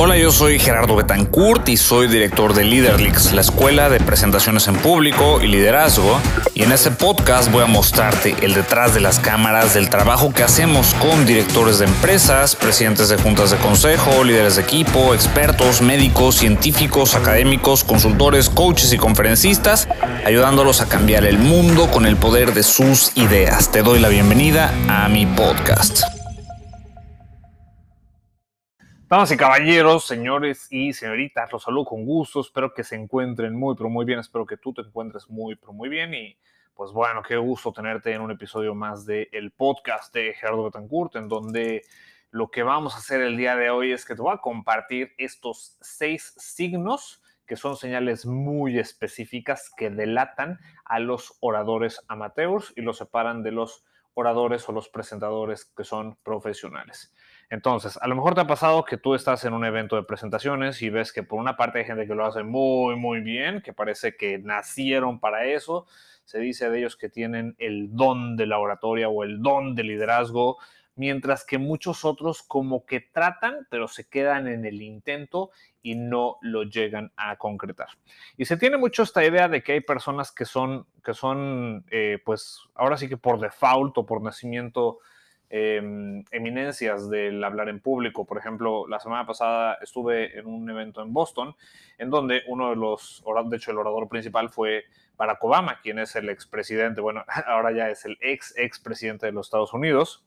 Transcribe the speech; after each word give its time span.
Hola, 0.00 0.16
yo 0.16 0.30
soy 0.30 0.60
Gerardo 0.60 0.94
Betancourt 0.94 1.68
y 1.68 1.76
soy 1.76 2.06
director 2.06 2.54
de 2.54 2.62
Leaderlix, 2.62 3.32
la 3.32 3.40
escuela 3.40 3.90
de 3.90 3.98
presentaciones 3.98 4.68
en 4.68 4.76
público 4.76 5.40
y 5.42 5.48
liderazgo. 5.48 6.20
Y 6.54 6.62
en 6.62 6.70
este 6.70 6.92
podcast 6.92 7.50
voy 7.50 7.64
a 7.64 7.66
mostrarte 7.66 8.36
el 8.42 8.54
detrás 8.54 8.94
de 8.94 9.00
las 9.00 9.18
cámaras 9.18 9.74
del 9.74 9.90
trabajo 9.90 10.32
que 10.32 10.44
hacemos 10.44 10.94
con 10.94 11.26
directores 11.26 11.80
de 11.80 11.86
empresas, 11.86 12.54
presidentes 12.54 13.08
de 13.08 13.16
juntas 13.16 13.50
de 13.50 13.56
consejo, 13.56 14.22
líderes 14.22 14.54
de 14.54 14.62
equipo, 14.62 15.14
expertos, 15.14 15.82
médicos, 15.82 16.36
científicos, 16.36 17.16
académicos, 17.16 17.82
consultores, 17.82 18.50
coaches 18.50 18.92
y 18.92 18.98
conferencistas, 18.98 19.88
ayudándolos 20.24 20.80
a 20.80 20.88
cambiar 20.88 21.24
el 21.24 21.38
mundo 21.38 21.90
con 21.90 22.06
el 22.06 22.16
poder 22.16 22.54
de 22.54 22.62
sus 22.62 23.10
ideas. 23.16 23.72
Te 23.72 23.82
doy 23.82 23.98
la 23.98 24.08
bienvenida 24.08 24.72
a 24.88 25.08
mi 25.08 25.26
podcast. 25.26 26.17
Damas 29.08 29.32
y 29.32 29.38
caballeros, 29.38 30.06
señores 30.06 30.66
y 30.70 30.92
señoritas, 30.92 31.50
los 31.50 31.62
saludo 31.62 31.86
con 31.86 32.04
gusto. 32.04 32.42
Espero 32.42 32.74
que 32.74 32.84
se 32.84 32.94
encuentren 32.94 33.56
muy, 33.56 33.74
pero 33.74 33.88
muy 33.88 34.04
bien. 34.04 34.18
Espero 34.18 34.44
que 34.44 34.58
tú 34.58 34.74
te 34.74 34.82
encuentres 34.82 35.30
muy, 35.30 35.56
pero 35.56 35.72
muy 35.72 35.88
bien. 35.88 36.12
Y 36.12 36.36
pues 36.74 36.92
bueno, 36.92 37.22
qué 37.22 37.38
gusto 37.38 37.72
tenerte 37.72 38.12
en 38.12 38.20
un 38.20 38.30
episodio 38.30 38.74
más 38.74 39.06
del 39.06 39.26
el 39.32 39.50
podcast 39.52 40.12
de 40.12 40.34
Gerardo 40.34 40.64
Betancourt, 40.64 41.16
en 41.16 41.26
donde 41.26 41.86
lo 42.30 42.50
que 42.50 42.62
vamos 42.62 42.94
a 42.94 42.98
hacer 42.98 43.22
el 43.22 43.38
día 43.38 43.56
de 43.56 43.70
hoy 43.70 43.92
es 43.92 44.04
que 44.04 44.14
te 44.14 44.20
voy 44.20 44.34
a 44.34 44.42
compartir 44.42 45.14
estos 45.16 45.78
seis 45.80 46.34
signos 46.36 47.22
que 47.46 47.56
son 47.56 47.78
señales 47.78 48.26
muy 48.26 48.78
específicas 48.78 49.72
que 49.74 49.88
delatan 49.88 50.58
a 50.84 51.00
los 51.00 51.38
oradores 51.40 52.04
amateurs 52.08 52.74
y 52.76 52.82
los 52.82 52.98
separan 52.98 53.42
de 53.42 53.52
los 53.52 53.86
oradores 54.12 54.68
o 54.68 54.72
los 54.72 54.90
presentadores 54.90 55.64
que 55.64 55.84
son 55.84 56.18
profesionales. 56.22 57.14
Entonces, 57.50 57.98
a 58.00 58.06
lo 58.08 58.14
mejor 58.14 58.34
te 58.34 58.42
ha 58.42 58.46
pasado 58.46 58.84
que 58.84 58.98
tú 58.98 59.14
estás 59.14 59.44
en 59.44 59.54
un 59.54 59.64
evento 59.64 59.96
de 59.96 60.02
presentaciones 60.02 60.82
y 60.82 60.90
ves 60.90 61.12
que 61.12 61.22
por 61.22 61.40
una 61.40 61.56
parte 61.56 61.78
hay 61.78 61.86
gente 61.86 62.06
que 62.06 62.14
lo 62.14 62.26
hace 62.26 62.42
muy, 62.42 62.96
muy 62.96 63.20
bien, 63.20 63.62
que 63.62 63.72
parece 63.72 64.16
que 64.16 64.38
nacieron 64.38 65.18
para 65.18 65.46
eso. 65.46 65.86
Se 66.24 66.38
dice 66.38 66.68
de 66.68 66.80
ellos 66.80 66.96
que 66.96 67.08
tienen 67.08 67.56
el 67.58 67.88
don 67.96 68.36
de 68.36 68.46
la 68.46 68.58
oratoria 68.58 69.08
o 69.08 69.24
el 69.24 69.40
don 69.40 69.74
de 69.74 69.82
liderazgo, 69.82 70.58
mientras 70.94 71.46
que 71.46 71.56
muchos 71.56 72.04
otros 72.04 72.42
como 72.42 72.84
que 72.84 73.00
tratan, 73.00 73.66
pero 73.70 73.88
se 73.88 74.08
quedan 74.08 74.46
en 74.46 74.66
el 74.66 74.82
intento 74.82 75.50
y 75.80 75.94
no 75.94 76.36
lo 76.42 76.64
llegan 76.64 77.12
a 77.16 77.36
concretar. 77.36 77.88
Y 78.36 78.44
se 78.44 78.58
tiene 78.58 78.76
mucho 78.76 79.04
esta 79.04 79.24
idea 79.24 79.48
de 79.48 79.62
que 79.62 79.72
hay 79.72 79.80
personas 79.80 80.32
que 80.32 80.44
son, 80.44 80.86
que 81.02 81.14
son 81.14 81.86
eh, 81.90 82.18
pues 82.26 82.60
ahora 82.74 82.98
sí 82.98 83.08
que 83.08 83.16
por 83.16 83.40
default 83.40 83.96
o 83.96 84.04
por 84.04 84.20
nacimiento, 84.20 84.98
Em, 85.50 86.24
eminencias 86.30 87.08
del 87.08 87.42
hablar 87.42 87.70
en 87.70 87.80
público. 87.80 88.26
Por 88.26 88.36
ejemplo, 88.36 88.86
la 88.86 89.00
semana 89.00 89.24
pasada 89.24 89.78
estuve 89.80 90.38
en 90.38 90.46
un 90.46 90.68
evento 90.68 91.00
en 91.02 91.14
Boston, 91.14 91.56
en 91.96 92.10
donde 92.10 92.42
uno 92.48 92.68
de 92.68 92.76
los, 92.76 93.24
de 93.46 93.56
hecho 93.56 93.70
el 93.70 93.78
orador 93.78 94.08
principal 94.08 94.50
fue 94.50 94.84
Barack 95.16 95.42
Obama, 95.42 95.80
quien 95.80 96.00
es 96.00 96.14
el 96.16 96.28
expresidente, 96.28 97.00
bueno, 97.00 97.24
ahora 97.46 97.72
ya 97.72 97.88
es 97.88 98.04
el 98.04 98.18
ex 98.20 98.54
expresidente 98.58 99.24
de 99.24 99.32
los 99.32 99.46
Estados 99.46 99.72
Unidos. 99.72 100.22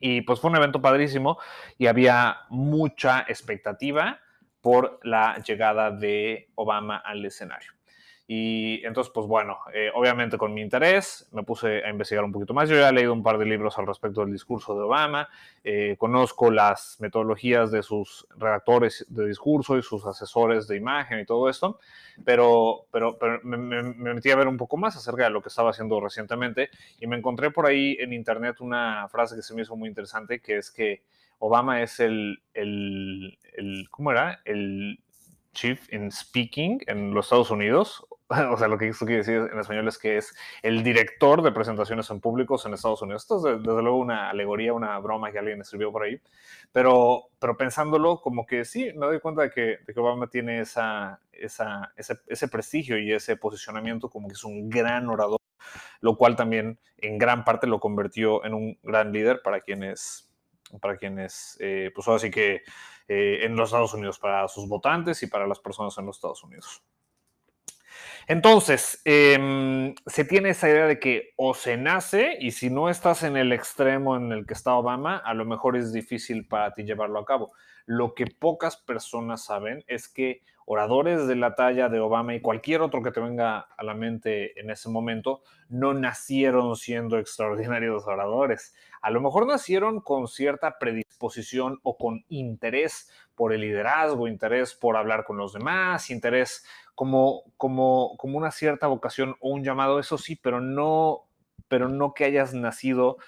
Y 0.00 0.22
pues 0.22 0.40
fue 0.40 0.50
un 0.50 0.56
evento 0.56 0.82
padrísimo 0.82 1.38
y 1.78 1.86
había 1.86 2.38
mucha 2.50 3.20
expectativa 3.28 4.18
por 4.60 4.98
la 5.04 5.38
llegada 5.46 5.92
de 5.92 6.50
Obama 6.56 6.96
al 6.96 7.24
escenario. 7.24 7.70
Y 8.26 8.84
entonces, 8.86 9.12
pues 9.14 9.26
bueno, 9.26 9.58
eh, 9.74 9.90
obviamente 9.94 10.38
con 10.38 10.54
mi 10.54 10.62
interés 10.62 11.28
me 11.32 11.42
puse 11.42 11.84
a 11.84 11.90
investigar 11.90 12.24
un 12.24 12.32
poquito 12.32 12.54
más. 12.54 12.70
Yo 12.70 12.76
ya 12.76 12.88
he 12.88 12.92
leído 12.92 13.12
un 13.12 13.22
par 13.22 13.36
de 13.36 13.44
libros 13.44 13.78
al 13.78 13.86
respecto 13.86 14.22
del 14.22 14.32
discurso 14.32 14.74
de 14.74 14.82
Obama, 14.82 15.28
eh, 15.62 15.96
conozco 15.98 16.50
las 16.50 16.96
metodologías 17.00 17.70
de 17.70 17.82
sus 17.82 18.26
redactores 18.38 19.04
de 19.10 19.26
discurso 19.26 19.76
y 19.76 19.82
sus 19.82 20.06
asesores 20.06 20.66
de 20.66 20.76
imagen 20.76 21.20
y 21.20 21.26
todo 21.26 21.50
esto, 21.50 21.78
pero, 22.24 22.86
pero, 22.90 23.18
me, 23.42 23.58
me, 23.58 24.14
metí 24.14 24.30
a 24.30 24.36
ver 24.36 24.48
un 24.48 24.56
poco 24.56 24.78
más 24.78 24.96
acerca 24.96 25.24
de 25.24 25.30
lo 25.30 25.42
que 25.42 25.50
estaba 25.50 25.70
haciendo 25.70 26.00
recientemente 26.00 26.70
y 27.00 27.06
me 27.06 27.16
encontré 27.16 27.50
por 27.50 27.66
ahí 27.66 27.96
en 28.00 28.14
internet 28.14 28.60
una 28.60 29.06
frase 29.10 29.36
que 29.36 29.42
se 29.42 29.54
me 29.54 29.62
hizo 29.62 29.76
muy 29.76 29.88
interesante, 29.90 30.40
que 30.40 30.56
es 30.56 30.70
que 30.70 31.02
Obama 31.40 31.82
es 31.82 32.00
el, 32.00 32.42
el, 32.54 33.38
el 33.52 33.88
¿cómo 33.90 34.12
era? 34.12 34.40
El 34.46 34.98
Chief 35.54 35.90
in 35.92 36.10
Speaking 36.10 36.80
en 36.86 37.14
los 37.14 37.26
Estados 37.26 37.50
Unidos, 37.50 38.04
o 38.28 38.56
sea, 38.56 38.68
lo 38.68 38.78
que 38.78 38.88
esto 38.88 39.04
quiere 39.04 39.18
decir 39.18 39.48
en 39.52 39.58
español 39.58 39.86
es 39.88 39.98
que 39.98 40.16
es 40.16 40.34
el 40.62 40.82
director 40.82 41.42
de 41.42 41.52
presentaciones 41.52 42.08
en 42.10 42.20
públicos 42.20 42.64
en 42.64 42.74
Estados 42.74 43.02
Unidos. 43.02 43.22
Esto 43.22 43.36
es 43.36 43.62
desde 43.62 43.82
luego 43.82 43.98
una 43.98 44.30
alegoría, 44.30 44.72
una 44.72 44.98
broma 44.98 45.30
que 45.30 45.38
alguien 45.38 45.60
escribió 45.60 45.92
por 45.92 46.04
ahí, 46.04 46.20
pero, 46.72 47.28
pero 47.38 47.56
pensándolo 47.56 48.20
como 48.20 48.46
que 48.46 48.64
sí, 48.64 48.92
me 48.94 49.06
doy 49.06 49.20
cuenta 49.20 49.42
de 49.42 49.50
que, 49.50 49.78
de 49.86 49.94
que 49.94 50.00
Obama 50.00 50.28
tiene 50.28 50.60
esa, 50.60 51.20
esa, 51.32 51.92
ese, 51.96 52.18
ese 52.26 52.48
prestigio 52.48 52.98
y 52.98 53.12
ese 53.12 53.36
posicionamiento 53.36 54.08
como 54.08 54.28
que 54.28 54.34
es 54.34 54.44
un 54.44 54.70
gran 54.70 55.08
orador, 55.08 55.40
lo 56.00 56.16
cual 56.16 56.34
también 56.36 56.78
en 56.98 57.18
gran 57.18 57.44
parte 57.44 57.66
lo 57.66 57.78
convirtió 57.78 58.44
en 58.44 58.54
un 58.54 58.78
gran 58.82 59.12
líder 59.12 59.42
para 59.42 59.60
quienes, 59.60 60.32
para 60.80 60.96
quienes 60.96 61.56
eh, 61.60 61.90
pues 61.94 62.08
ahora 62.08 62.20
sí 62.20 62.30
que 62.30 62.62
eh, 63.08 63.40
en 63.42 63.56
los 63.56 63.70
Estados 63.70 63.94
Unidos, 63.94 64.18
para 64.18 64.46
sus 64.48 64.68
votantes 64.68 65.22
y 65.22 65.26
para 65.26 65.46
las 65.46 65.58
personas 65.58 65.96
en 65.98 66.06
los 66.06 66.16
Estados 66.16 66.42
Unidos. 66.42 66.82
Entonces, 68.26 69.02
em, 69.04 69.94
se 70.06 70.24
tiene 70.24 70.50
esa 70.50 70.68
idea 70.68 70.86
de 70.86 70.98
que 70.98 71.34
o 71.36 71.52
se 71.52 71.76
nace 71.76 72.38
y 72.40 72.52
si 72.52 72.70
no 72.70 72.88
estás 72.88 73.22
en 73.22 73.36
el 73.36 73.52
extremo 73.52 74.16
en 74.16 74.32
el 74.32 74.46
que 74.46 74.54
está 74.54 74.74
Obama, 74.74 75.18
a 75.18 75.34
lo 75.34 75.44
mejor 75.44 75.76
es 75.76 75.92
difícil 75.92 76.46
para 76.46 76.72
ti 76.72 76.84
llevarlo 76.84 77.18
a 77.18 77.24
cabo. 77.26 77.52
Lo 77.84 78.14
que 78.14 78.26
pocas 78.26 78.78
personas 78.78 79.44
saben 79.44 79.84
es 79.86 80.08
que 80.08 80.42
oradores 80.66 81.26
de 81.26 81.36
la 81.36 81.54
talla 81.54 81.88
de 81.88 82.00
Obama 82.00 82.34
y 82.34 82.40
cualquier 82.40 82.80
otro 82.80 83.02
que 83.02 83.10
te 83.10 83.20
venga 83.20 83.60
a 83.60 83.84
la 83.84 83.94
mente 83.94 84.58
en 84.58 84.70
ese 84.70 84.88
momento 84.88 85.42
no 85.68 85.94
nacieron 85.94 86.76
siendo 86.76 87.18
extraordinarios 87.18 88.06
oradores. 88.06 88.74
A 89.02 89.10
lo 89.10 89.20
mejor 89.20 89.46
nacieron 89.46 90.00
con 90.00 90.28
cierta 90.28 90.78
predisposición 90.78 91.80
o 91.82 91.98
con 91.98 92.24
interés 92.28 93.10
por 93.34 93.52
el 93.52 93.60
liderazgo, 93.60 94.28
interés 94.28 94.74
por 94.74 94.96
hablar 94.96 95.24
con 95.24 95.36
los 95.36 95.52
demás, 95.52 96.10
interés 96.10 96.64
como, 96.94 97.42
como, 97.56 98.16
como 98.16 98.38
una 98.38 98.50
cierta 98.50 98.86
vocación 98.86 99.36
o 99.40 99.50
un 99.50 99.64
llamado, 99.64 99.98
eso 99.98 100.16
sí, 100.16 100.36
pero 100.36 100.60
no, 100.60 101.26
pero 101.68 101.88
no 101.88 102.14
que 102.14 102.24
hayas 102.24 102.54
nacido 102.54 103.18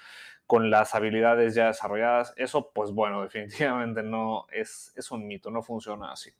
con 0.47 0.71
las 0.71 0.95
habilidades 0.95 1.53
ya 1.53 1.67
desarrolladas. 1.67 2.33
Eso, 2.37 2.71
pues 2.71 2.91
bueno, 2.91 3.21
definitivamente 3.23 4.01
no 4.01 4.47
es, 4.51 4.93
es 4.95 5.11
un 5.11 5.27
mito, 5.27 5.51
no 5.51 5.61
funciona 5.61 6.11
así. 6.11 6.31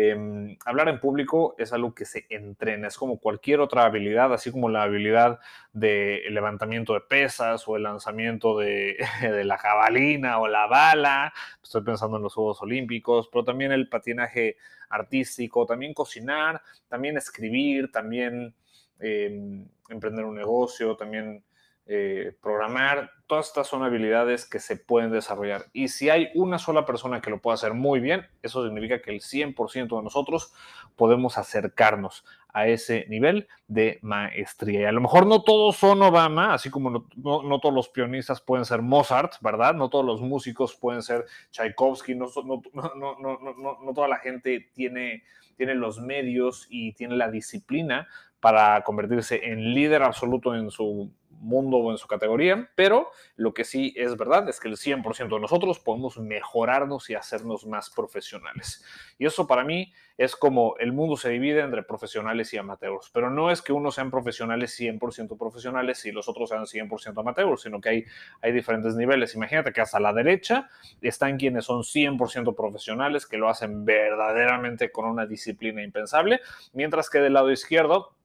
Em, 0.00 0.56
hablar 0.64 0.88
en 0.88 1.00
público 1.00 1.56
es 1.58 1.72
algo 1.72 1.92
que 1.92 2.04
se 2.04 2.24
entrena, 2.30 2.86
es 2.86 2.96
como 2.96 3.18
cualquier 3.18 3.58
otra 3.58 3.84
habilidad, 3.84 4.32
así 4.32 4.52
como 4.52 4.68
la 4.68 4.84
habilidad 4.84 5.40
de 5.72 6.22
levantamiento 6.30 6.94
de 6.94 7.00
pesas 7.00 7.66
o 7.66 7.74
el 7.74 7.82
lanzamiento 7.82 8.56
de, 8.58 8.96
la 9.44 9.58
jabalina 9.58 10.38
o 10.38 10.46
la 10.46 10.68
bala, 10.68 11.32
estoy 11.60 11.82
pensando 11.82 12.16
en 12.16 12.22
los 12.22 12.32
Juegos 12.32 12.62
Olímpicos, 12.62 13.28
pero 13.32 13.42
también 13.42 13.72
el 13.72 13.88
patinaje 13.88 14.56
artístico, 14.88 15.66
también 15.66 15.94
cocinar, 15.94 16.62
también 16.86 17.16
escribir, 17.16 17.90
también 17.90 18.54
em, 19.00 19.66
emprender 19.88 20.24
un 20.24 20.36
negocio, 20.36 20.96
también 20.96 21.42
eh, 21.90 22.36
programar, 22.42 23.12
todas 23.26 23.46
estas 23.46 23.66
son 23.66 23.82
habilidades 23.82 24.44
que 24.44 24.60
se 24.60 24.76
pueden 24.76 25.10
desarrollar. 25.10 25.64
Y 25.72 25.88
si 25.88 26.10
hay 26.10 26.28
una 26.34 26.58
sola 26.58 26.84
persona 26.84 27.22
que 27.22 27.30
lo 27.30 27.40
pueda 27.40 27.54
hacer 27.54 27.72
muy 27.72 28.00
bien, 28.00 28.26
eso 28.42 28.62
significa 28.62 29.00
que 29.00 29.10
el 29.10 29.20
100% 29.20 29.96
de 29.96 30.02
nosotros 30.02 30.52
podemos 30.96 31.38
acercarnos 31.38 32.26
a 32.52 32.66
ese 32.66 33.06
nivel 33.08 33.48
de 33.68 34.00
maestría. 34.02 34.80
Y 34.80 34.84
a 34.84 34.92
lo 34.92 35.00
mejor 35.00 35.26
no 35.26 35.42
todos 35.42 35.76
son 35.76 36.02
Obama, 36.02 36.52
así 36.52 36.68
como 36.68 36.90
no, 36.90 37.06
no, 37.16 37.58
todos 37.58 37.74
los 37.74 37.88
pianistas 37.88 38.42
pueden 38.42 38.66
ser 38.66 38.82
Mozart, 38.82 39.36
¿verdad? 39.40 39.74
No 39.74 39.88
todos 39.88 40.04
los 40.04 40.20
músicos 40.20 40.74
pueden 40.74 41.02
ser 41.02 41.24
Tchaikovsky, 41.52 42.14
no, 42.14 42.26
no 42.34 43.92
toda 43.94 44.08
la 44.08 44.18
gente 44.18 44.68
tiene, 44.74 45.22
tiene 45.56 45.74
los 45.74 46.00
medios 46.00 46.66
y 46.68 46.92
tiene 46.92 47.16
la 47.16 47.30
disciplina 47.30 48.08
para 48.40 48.82
convertirse 48.84 49.40
en 49.42 49.74
líder 49.74 50.02
absoluto 50.02 50.54
en 50.54 50.70
su 50.70 51.10
mundo 51.40 51.78
o 51.78 51.90
en 51.90 51.98
su 51.98 52.06
categoría, 52.06 52.70
pero 52.74 53.10
lo 53.36 53.54
que 53.54 53.64
sí 53.64 53.94
es 53.96 54.16
verdad 54.16 54.48
es 54.48 54.60
que 54.60 54.68
el 54.68 54.76
100% 54.76 55.28
de 55.28 55.40
nosotros 55.40 55.78
podemos 55.78 56.18
mejorarnos 56.18 57.10
y 57.10 57.14
hacernos 57.14 57.66
más 57.66 57.90
profesionales. 57.90 58.84
Y 59.18 59.26
eso 59.26 59.46
para 59.46 59.64
mí 59.64 59.92
es 60.16 60.34
como 60.34 60.76
el 60.78 60.92
mundo 60.92 61.16
se 61.16 61.30
divide 61.30 61.60
entre 61.60 61.84
profesionales 61.84 62.52
y 62.52 62.58
amateurs, 62.58 63.10
pero 63.12 63.30
no 63.30 63.50
es 63.50 63.62
que 63.62 63.72
unos 63.72 63.94
sean 63.94 64.10
profesionales 64.10 64.78
100% 64.78 65.38
profesionales 65.38 66.04
y 66.04 66.12
los 66.12 66.28
otros 66.28 66.48
sean 66.48 66.64
100% 66.64 67.20
amateurs, 67.20 67.62
sino 67.62 67.80
que 67.80 67.88
hay, 67.88 68.04
hay 68.42 68.52
diferentes 68.52 68.96
niveles. 68.96 69.34
Imagínate 69.36 69.72
que 69.72 69.80
hasta 69.80 70.00
la 70.00 70.12
derecha 70.12 70.68
están 71.00 71.38
quienes 71.38 71.64
son 71.64 71.82
100% 71.82 72.54
profesionales, 72.56 73.26
que 73.26 73.36
lo 73.36 73.48
hacen 73.48 73.84
verdaderamente 73.84 74.90
con 74.90 75.04
una 75.04 75.24
disciplina 75.24 75.84
impensable, 75.84 76.40
mientras 76.72 77.08
que 77.10 77.20
del 77.20 77.34
lado 77.34 77.52
izquierdo 77.52 78.17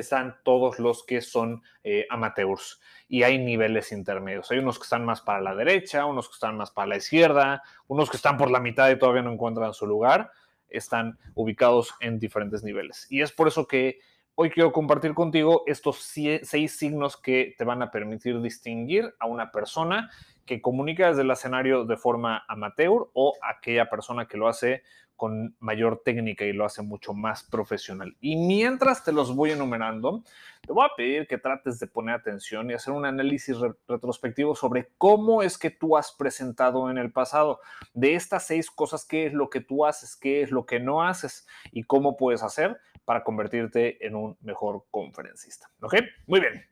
están 0.00 0.36
todos 0.42 0.78
los 0.78 1.04
que 1.04 1.20
son 1.20 1.62
eh, 1.84 2.06
amateurs 2.10 2.80
y 3.08 3.22
hay 3.22 3.38
niveles 3.38 3.92
intermedios. 3.92 4.50
Hay 4.50 4.58
unos 4.58 4.78
que 4.78 4.84
están 4.84 5.04
más 5.04 5.20
para 5.20 5.40
la 5.40 5.54
derecha, 5.54 6.06
unos 6.06 6.28
que 6.28 6.34
están 6.34 6.56
más 6.56 6.70
para 6.70 6.88
la 6.88 6.96
izquierda, 6.96 7.62
unos 7.86 8.10
que 8.10 8.16
están 8.16 8.36
por 8.36 8.50
la 8.50 8.60
mitad 8.60 8.90
y 8.90 8.98
todavía 8.98 9.22
no 9.22 9.32
encuentran 9.32 9.74
su 9.74 9.86
lugar. 9.86 10.30
Están 10.68 11.18
ubicados 11.34 11.94
en 12.00 12.18
diferentes 12.18 12.64
niveles. 12.64 13.06
Y 13.10 13.20
es 13.20 13.32
por 13.32 13.48
eso 13.48 13.66
que 13.66 14.00
hoy 14.34 14.50
quiero 14.50 14.72
compartir 14.72 15.12
contigo 15.14 15.62
estos 15.66 15.98
seis 15.98 16.76
signos 16.76 17.16
que 17.16 17.54
te 17.58 17.64
van 17.64 17.82
a 17.82 17.90
permitir 17.90 18.40
distinguir 18.40 19.14
a 19.18 19.26
una 19.26 19.50
persona 19.50 20.10
que 20.46 20.60
comunica 20.60 21.08
desde 21.08 21.22
el 21.22 21.30
escenario 21.30 21.84
de 21.84 21.96
forma 21.96 22.44
amateur 22.48 23.08
o 23.12 23.34
aquella 23.42 23.88
persona 23.88 24.26
que 24.26 24.36
lo 24.36 24.48
hace 24.48 24.82
con 25.16 25.54
mayor 25.60 26.02
técnica 26.04 26.44
y 26.44 26.52
lo 26.52 26.64
hace 26.64 26.82
mucho 26.82 27.14
más 27.14 27.42
profesional. 27.44 28.16
Y 28.20 28.36
mientras 28.36 29.04
te 29.04 29.12
los 29.12 29.34
voy 29.34 29.52
enumerando, 29.52 30.22
te 30.66 30.72
voy 30.72 30.84
a 30.84 30.96
pedir 30.96 31.26
que 31.26 31.38
trates 31.38 31.78
de 31.78 31.86
poner 31.86 32.14
atención 32.14 32.70
y 32.70 32.74
hacer 32.74 32.92
un 32.92 33.04
análisis 33.04 33.56
retrospectivo 33.86 34.54
sobre 34.54 34.90
cómo 34.98 35.42
es 35.42 35.58
que 35.58 35.70
tú 35.70 35.96
has 35.96 36.12
presentado 36.12 36.90
en 36.90 36.98
el 36.98 37.12
pasado. 37.12 37.60
De 37.94 38.14
estas 38.14 38.46
seis 38.46 38.70
cosas, 38.70 39.04
qué 39.04 39.26
es 39.26 39.32
lo 39.32 39.50
que 39.50 39.60
tú 39.60 39.86
haces, 39.86 40.16
qué 40.16 40.42
es 40.42 40.50
lo 40.50 40.66
que 40.66 40.80
no 40.80 41.02
haces 41.02 41.46
y 41.70 41.84
cómo 41.84 42.16
puedes 42.16 42.42
hacer 42.42 42.80
para 43.04 43.24
convertirte 43.24 44.06
en 44.06 44.14
un 44.14 44.36
mejor 44.40 44.84
conferencista. 44.90 45.68
¿Ok? 45.80 45.96
Muy 46.26 46.40
bien. 46.40 46.64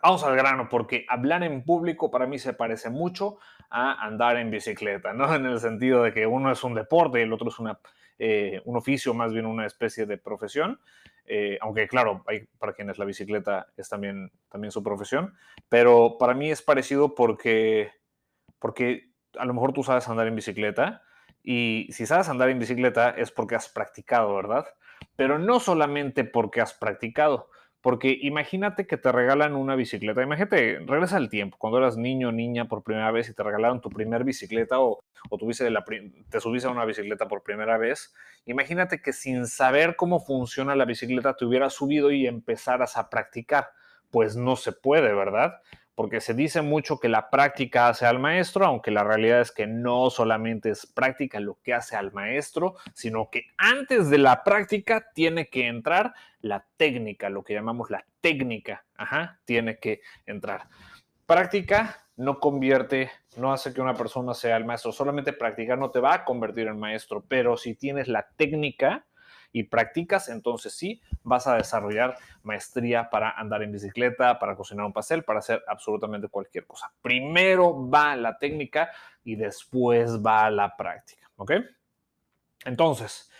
Vamos 0.00 0.22
al 0.22 0.36
grano, 0.36 0.68
porque 0.68 1.04
hablar 1.08 1.42
en 1.42 1.64
público 1.64 2.10
para 2.10 2.26
mí 2.26 2.38
se 2.38 2.52
parece 2.52 2.88
mucho 2.88 3.38
a 3.70 4.04
andar 4.04 4.36
en 4.36 4.50
bicicleta, 4.50 5.12
¿no? 5.12 5.24
En 5.34 5.46
el 5.46 5.60
sentido 5.60 6.02
de 6.02 6.12
que 6.12 6.26
uno 6.26 6.50
es 6.50 6.64
un 6.64 6.74
deporte 6.74 7.20
y 7.20 7.22
el 7.22 7.32
otro 7.32 7.48
es 7.48 7.58
una, 7.58 7.78
eh, 8.18 8.60
un 8.64 8.76
oficio, 8.76 9.14
más 9.14 9.32
bien 9.32 9.46
una 9.46 9.66
especie 9.66 10.06
de 10.06 10.18
profesión. 10.18 10.80
Eh, 11.30 11.58
aunque 11.60 11.86
claro, 11.86 12.24
hay 12.26 12.46
para 12.58 12.72
quienes 12.72 12.98
la 12.98 13.04
bicicleta 13.04 13.66
es 13.76 13.88
también, 13.88 14.32
también 14.48 14.72
su 14.72 14.82
profesión, 14.82 15.34
pero 15.68 16.16
para 16.18 16.32
mí 16.32 16.50
es 16.50 16.62
parecido 16.62 17.14
porque, 17.14 17.92
porque 18.58 19.10
a 19.36 19.44
lo 19.44 19.52
mejor 19.52 19.74
tú 19.74 19.82
sabes 19.82 20.08
andar 20.08 20.26
en 20.26 20.36
bicicleta 20.36 21.02
y 21.42 21.88
si 21.92 22.06
sabes 22.06 22.30
andar 22.30 22.48
en 22.48 22.58
bicicleta 22.58 23.10
es 23.10 23.30
porque 23.30 23.56
has 23.56 23.68
practicado, 23.68 24.34
¿verdad? 24.34 24.66
Pero 25.16 25.38
no 25.38 25.60
solamente 25.60 26.24
porque 26.24 26.62
has 26.62 26.72
practicado, 26.72 27.50
porque 27.80 28.18
imagínate 28.20 28.86
que 28.86 28.96
te 28.96 29.12
regalan 29.12 29.54
una 29.54 29.76
bicicleta. 29.76 30.22
Imagínate, 30.22 30.80
regresa 30.80 31.16
al 31.16 31.28
tiempo, 31.28 31.56
cuando 31.58 31.78
eras 31.78 31.96
niño 31.96 32.28
o 32.28 32.32
niña 32.32 32.66
por 32.66 32.82
primera 32.82 33.10
vez 33.12 33.28
y 33.28 33.34
te 33.34 33.42
regalaron 33.42 33.80
tu 33.80 33.88
primer 33.88 34.24
bicicleta 34.24 34.80
o, 34.80 34.98
o 35.30 35.38
tuviste 35.38 35.70
la, 35.70 35.84
te 36.28 36.40
subiste 36.40 36.68
a 36.68 36.72
una 36.72 36.84
bicicleta 36.84 37.28
por 37.28 37.42
primera 37.42 37.78
vez. 37.78 38.14
Imagínate 38.46 39.00
que 39.00 39.12
sin 39.12 39.46
saber 39.46 39.94
cómo 39.96 40.20
funciona 40.20 40.74
la 40.74 40.84
bicicleta 40.84 41.36
te 41.36 41.44
hubieras 41.44 41.74
subido 41.74 42.10
y 42.10 42.26
empezaras 42.26 42.96
a 42.96 43.08
practicar. 43.10 43.70
Pues 44.10 44.36
no 44.36 44.56
se 44.56 44.72
puede, 44.72 45.14
¿verdad? 45.14 45.60
Porque 45.98 46.20
se 46.20 46.32
dice 46.32 46.62
mucho 46.62 47.00
que 47.00 47.08
la 47.08 47.28
práctica 47.28 47.88
hace 47.88 48.06
al 48.06 48.20
maestro, 48.20 48.64
aunque 48.64 48.92
la 48.92 49.02
realidad 49.02 49.40
es 49.40 49.50
que 49.50 49.66
no 49.66 50.10
solamente 50.10 50.70
es 50.70 50.86
práctica 50.86 51.40
lo 51.40 51.58
que 51.60 51.74
hace 51.74 51.96
al 51.96 52.12
maestro, 52.12 52.76
sino 52.94 53.30
que 53.30 53.46
antes 53.56 54.08
de 54.08 54.18
la 54.18 54.44
práctica 54.44 55.08
tiene 55.12 55.48
que 55.48 55.66
entrar 55.66 56.14
la 56.40 56.64
técnica, 56.76 57.30
lo 57.30 57.42
que 57.42 57.54
llamamos 57.54 57.90
la 57.90 58.04
técnica, 58.20 58.84
ajá, 58.94 59.40
tiene 59.44 59.80
que 59.80 60.00
entrar. 60.24 60.68
Práctica 61.26 62.06
no 62.14 62.38
convierte, 62.38 63.10
no 63.36 63.52
hace 63.52 63.74
que 63.74 63.80
una 63.80 63.94
persona 63.94 64.34
sea 64.34 64.56
el 64.56 64.64
maestro, 64.64 64.92
solamente 64.92 65.32
practicar 65.32 65.78
no 65.78 65.90
te 65.90 65.98
va 65.98 66.14
a 66.14 66.24
convertir 66.24 66.68
en 66.68 66.78
maestro, 66.78 67.24
pero 67.26 67.56
si 67.56 67.74
tienes 67.74 68.06
la 68.06 68.28
técnica, 68.36 69.04
y 69.52 69.64
practicas, 69.64 70.28
entonces 70.28 70.74
sí 70.74 71.00
vas 71.22 71.46
a 71.46 71.56
desarrollar 71.56 72.16
maestría 72.42 73.10
para 73.10 73.30
andar 73.30 73.62
en 73.62 73.72
bicicleta, 73.72 74.38
para 74.38 74.56
cocinar 74.56 74.84
un 74.84 74.92
pastel, 74.92 75.24
para 75.24 75.38
hacer 75.38 75.62
absolutamente 75.66 76.28
cualquier 76.28 76.66
cosa. 76.66 76.92
Primero 77.02 77.88
va 77.88 78.14
la 78.16 78.38
técnica 78.38 78.90
y 79.24 79.36
después 79.36 80.24
va 80.24 80.50
la 80.50 80.76
práctica, 80.76 81.30
¿ok? 81.36 81.52
Entonces, 82.64 83.30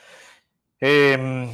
em, 0.81 1.51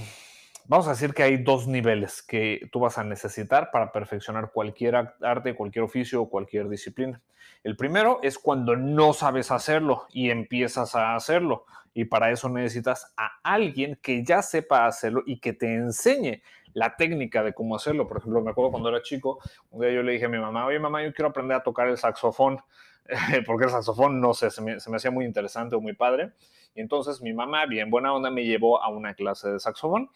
vamos 0.66 0.86
a 0.86 0.90
decir 0.90 1.14
que 1.14 1.22
hay 1.22 1.36
dos 1.36 1.66
niveles 1.66 2.22
que 2.22 2.68
tú 2.72 2.80
vas 2.80 2.98
a 2.98 3.04
necesitar 3.04 3.70
para 3.70 3.92
perfeccionar 3.92 4.50
cualquier 4.52 4.96
arte, 5.20 5.54
cualquier 5.54 5.84
oficio 5.84 6.22
o 6.22 6.28
cualquier 6.28 6.68
disciplina. 6.68 7.20
El 7.62 7.76
primero 7.76 8.20
es 8.22 8.38
cuando 8.38 8.76
no 8.76 9.12
sabes 9.12 9.50
hacerlo 9.50 10.06
y 10.12 10.30
empiezas 10.30 10.94
a 10.94 11.14
hacerlo. 11.14 11.64
Y 11.92 12.06
para 12.06 12.30
eso 12.30 12.48
necesitas 12.48 13.12
a 13.16 13.30
alguien 13.42 13.98
que 14.02 14.24
ya 14.24 14.42
sepa 14.42 14.86
hacerlo 14.86 15.22
y 15.26 15.38
que 15.38 15.52
te 15.52 15.74
enseñe 15.74 16.42
la 16.72 16.96
técnica 16.96 17.42
de 17.42 17.54
cómo 17.54 17.76
hacerlo. 17.76 18.08
Por 18.08 18.18
ejemplo, 18.18 18.42
me 18.42 18.50
acuerdo 18.50 18.72
cuando 18.72 18.88
era 18.88 19.00
chico, 19.00 19.38
un 19.70 19.80
día 19.80 19.92
yo 19.92 20.02
le 20.02 20.12
dije 20.12 20.24
a 20.24 20.28
mi 20.28 20.38
mamá, 20.38 20.66
oye 20.66 20.78
mamá, 20.78 21.04
yo 21.04 21.12
quiero 21.12 21.28
aprender 21.28 21.56
a 21.56 21.62
tocar 21.62 21.88
el 21.88 21.96
saxofón, 21.96 22.60
porque 23.46 23.64
el 23.64 23.70
saxofón, 23.70 24.20
no 24.20 24.34
sé, 24.34 24.50
se 24.50 24.60
me, 24.60 24.80
se 24.80 24.90
me 24.90 24.96
hacía 24.96 25.12
muy 25.12 25.24
interesante 25.24 25.76
o 25.76 25.80
muy 25.80 25.94
padre. 25.94 26.32
Y 26.74 26.80
entonces 26.80 27.22
mi 27.22 27.32
mamá, 27.32 27.66
bien 27.66 27.90
buena 27.90 28.12
onda, 28.12 28.30
me 28.30 28.44
llevó 28.44 28.82
a 28.82 28.88
una 28.88 29.14
clase 29.14 29.50
de 29.50 29.60
saxofón. 29.60 30.10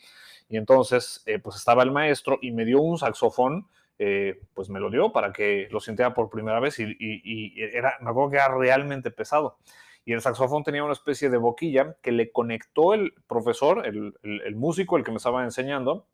Y 0.48 0.56
entonces, 0.56 1.22
eh, 1.26 1.38
pues 1.38 1.56
estaba 1.56 1.82
el 1.82 1.90
maestro 1.90 2.38
y 2.40 2.52
me 2.52 2.64
dio 2.64 2.80
un 2.80 2.98
saxofón, 2.98 3.68
eh, 3.98 4.40
pues 4.54 4.70
me 4.70 4.80
lo 4.80 4.90
dio 4.90 5.12
para 5.12 5.32
que 5.32 5.68
lo 5.70 5.80
sintiera 5.80 6.14
por 6.14 6.30
primera 6.30 6.60
vez 6.60 6.78
y, 6.78 7.54
era, 7.56 7.96
me 8.00 8.10
acuerdo 8.10 8.30
que 8.30 8.36
era 8.36 8.48
realmente 8.48 9.10
pesado. 9.10 9.58
Y 10.04 10.12
el 10.14 10.22
saxofón 10.22 10.64
tenía 10.64 10.84
una 10.84 10.94
especie 10.94 11.28
de 11.28 11.36
boquilla 11.36 11.96
que 12.00 12.12
le 12.12 12.32
conectó 12.32 12.94
el 12.94 13.12
profesor, 13.26 13.86
el, 13.86 14.56
músico, 14.56 14.96
el 14.96 15.04
que 15.04 15.10
me 15.10 15.18
estaba 15.18 15.44
enseñando, 15.44 16.06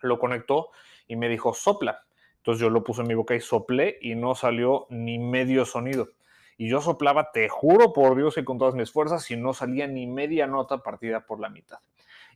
lo 0.00 0.18
conectó 0.18 0.70
y 1.06 1.16
me 1.16 1.28
dijo, 1.28 1.52
sopla. 1.52 2.06
Entonces 2.38 2.62
yo 2.62 2.70
lo 2.70 2.82
puse 2.82 3.02
en 3.02 3.08
mi 3.08 3.14
boca 3.14 3.34
y 3.34 3.40
soplé 3.40 3.98
y 4.00 4.14
no 4.14 4.34
salió 4.34 4.86
ni 4.88 5.18
medio 5.18 5.66
sonido. 5.66 6.08
Y 6.56 6.70
yo 6.70 6.80
soplaba, 6.80 7.32
te 7.32 7.50
juro 7.50 7.92
por 7.92 8.16
Dios 8.16 8.38
y 8.38 8.44
con 8.44 8.56
todas 8.56 8.74
mis 8.74 8.90
fuerzas, 8.90 9.30
y 9.30 9.36
no 9.36 9.52
salía 9.52 9.86
ni 9.86 10.06
media 10.06 10.46
nota 10.46 10.78
partida 10.78 11.26
por 11.26 11.40
la 11.40 11.50
mitad 11.50 11.78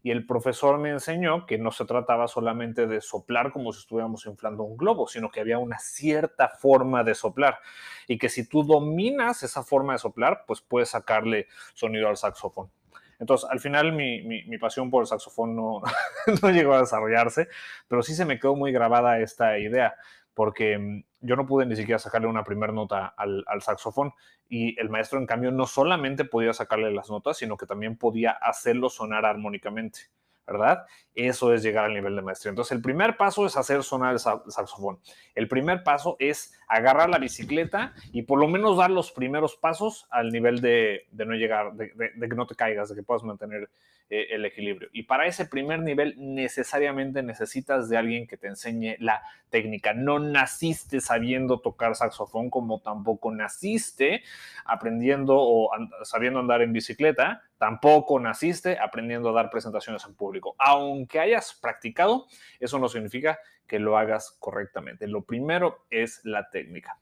y 0.02 0.10
el 0.10 0.26
profesor 0.26 0.78
me 0.78 0.90
enseñó 0.90 1.46
que 1.46 1.58
no 1.58 1.70
se 1.70 1.84
trataba 1.84 2.28
solamente 2.28 2.86
de 2.86 3.00
soplar 3.00 3.52
como 3.52 3.72
si 3.72 3.80
estuviéramos 3.80 4.26
inflando 4.26 4.62
un 4.62 4.76
globo, 4.76 5.06
sino 5.06 5.30
que 5.30 5.40
había 5.40 5.58
una 5.58 5.78
cierta 5.78 6.48
forma 6.48 7.04
de 7.04 7.14
soplar 7.14 7.58
y 8.06 8.18
que 8.18 8.28
si 8.28 8.48
tú 8.48 8.62
dominas 8.62 9.42
esa 9.42 9.62
forma 9.62 9.92
de 9.92 9.98
soplar, 9.98 10.44
pues 10.46 10.60
puedes 10.60 10.90
sacarle 10.90 11.48
sonido 11.74 12.08
al 12.08 12.16
saxofón. 12.16 12.70
Entonces, 13.18 13.48
al 13.50 13.60
final 13.60 13.92
mi, 13.92 14.22
mi, 14.22 14.56
pasión 14.56 14.90
por 14.90 15.02
el 15.02 15.06
saxofón 15.06 15.54
no, 15.54 15.82
no 16.42 16.50
llegó 16.50 16.72
a 16.72 16.80
desarrollarse, 16.80 17.48
pero 17.86 18.02
sí 18.02 18.14
se 18.14 18.24
me 18.24 18.40
quedó 18.40 18.56
muy 18.56 18.72
grabada 18.72 19.20
esta 19.20 19.58
idea 19.58 19.94
porque 20.34 20.78
mm, 20.78 21.04
yo 21.20 21.36
no 21.36 21.46
pude 21.46 21.66
ni 21.66 21.76
siquiera 21.76 21.98
sacarle 21.98 22.28
una 22.28 22.44
primera 22.44 22.72
nota 22.72 23.06
al, 23.06 23.44
saxofón 23.60 24.12
y 24.48 24.78
el 24.80 24.88
maestro 24.88 25.18
en 25.18 25.26
cambio 25.26 25.50
no 25.50 25.66
solamente 25.66 26.24
podía 26.24 26.52
sacarle 26.52 26.90
las 26.90 27.10
notas, 27.10 27.38
sino 27.38 27.56
que 27.56 27.66
también 27.66 27.96
podía 27.96 28.32
hacerlo 28.32 28.88
sonar 28.88 29.24
armónicamente. 29.24 30.10
¿Verdad? 30.46 30.84
Eso 31.14 31.52
es 31.54 31.62
llegar 31.62 31.84
al 31.84 31.94
nivel 31.94 32.16
de 32.16 32.22
maestría. 32.22 32.50
Entonces, 32.50 32.72
el 32.72 32.82
primer 32.82 33.16
paso 33.16 33.46
es 33.46 33.56
hacer 33.56 33.82
sonar 33.82 34.12
el 34.12 34.18
saxofón. 34.18 34.98
El 35.34 35.48
primer 35.48 35.82
paso 35.82 36.16
es 36.18 36.52
agarrar 36.66 37.08
la 37.08 37.18
bicicleta 37.18 37.94
y 38.12 38.22
por 38.22 38.38
lo 38.38 38.48
menos 38.48 38.76
dar 38.76 38.90
los 38.90 39.12
primeros 39.12 39.56
pasos 39.56 40.06
al 40.10 40.30
nivel 40.30 40.60
de, 40.60 41.06
no 41.12 41.34
llegar, 41.34 41.74
de, 41.74 41.92
que 41.92 42.36
no 42.36 42.46
te 42.46 42.54
caigas, 42.54 42.88
de 42.88 42.94
que 42.94 43.02
puedas 43.02 43.22
mantener 43.22 43.70
eh, 44.08 44.28
el 44.30 44.44
equilibrio. 44.44 44.88
Y 44.92 45.04
para 45.04 45.26
ese 45.26 45.46
primer 45.46 45.80
nivel 45.80 46.14
necesariamente 46.18 47.22
necesitas 47.22 47.88
de 47.88 47.96
alguien 47.96 48.26
que 48.26 48.36
te 48.36 48.48
enseñe 48.48 48.96
la 48.98 49.22
técnica. 49.50 49.94
No 49.94 50.18
naciste 50.18 51.00
sabiendo 51.00 51.60
tocar 51.60 51.94
saxofón 51.94 52.50
como 52.50 52.80
tampoco 52.80 53.30
naciste 53.30 54.22
aprendiendo 54.64 55.36
o 55.38 55.70
sabiendo 56.02 56.40
andar 56.40 56.62
en 56.62 56.72
bicicleta 56.72 57.42
Tampoco 57.60 58.18
naciste 58.18 58.78
aprendiendo 58.78 59.28
a 59.28 59.32
dar 59.34 59.50
presentaciones 59.50 60.02
en 60.06 60.14
público. 60.14 60.56
Aunque 60.58 61.20
hayas 61.20 61.52
practicado, 61.60 62.26
eso 62.58 62.78
no 62.78 62.88
significa 62.88 63.38
que 63.66 63.78
lo 63.78 63.98
hagas 63.98 64.34
correctamente. 64.40 65.06
Lo 65.06 65.24
primero 65.24 65.84
es 65.90 66.22
la 66.24 66.48
técnica. 66.48 66.98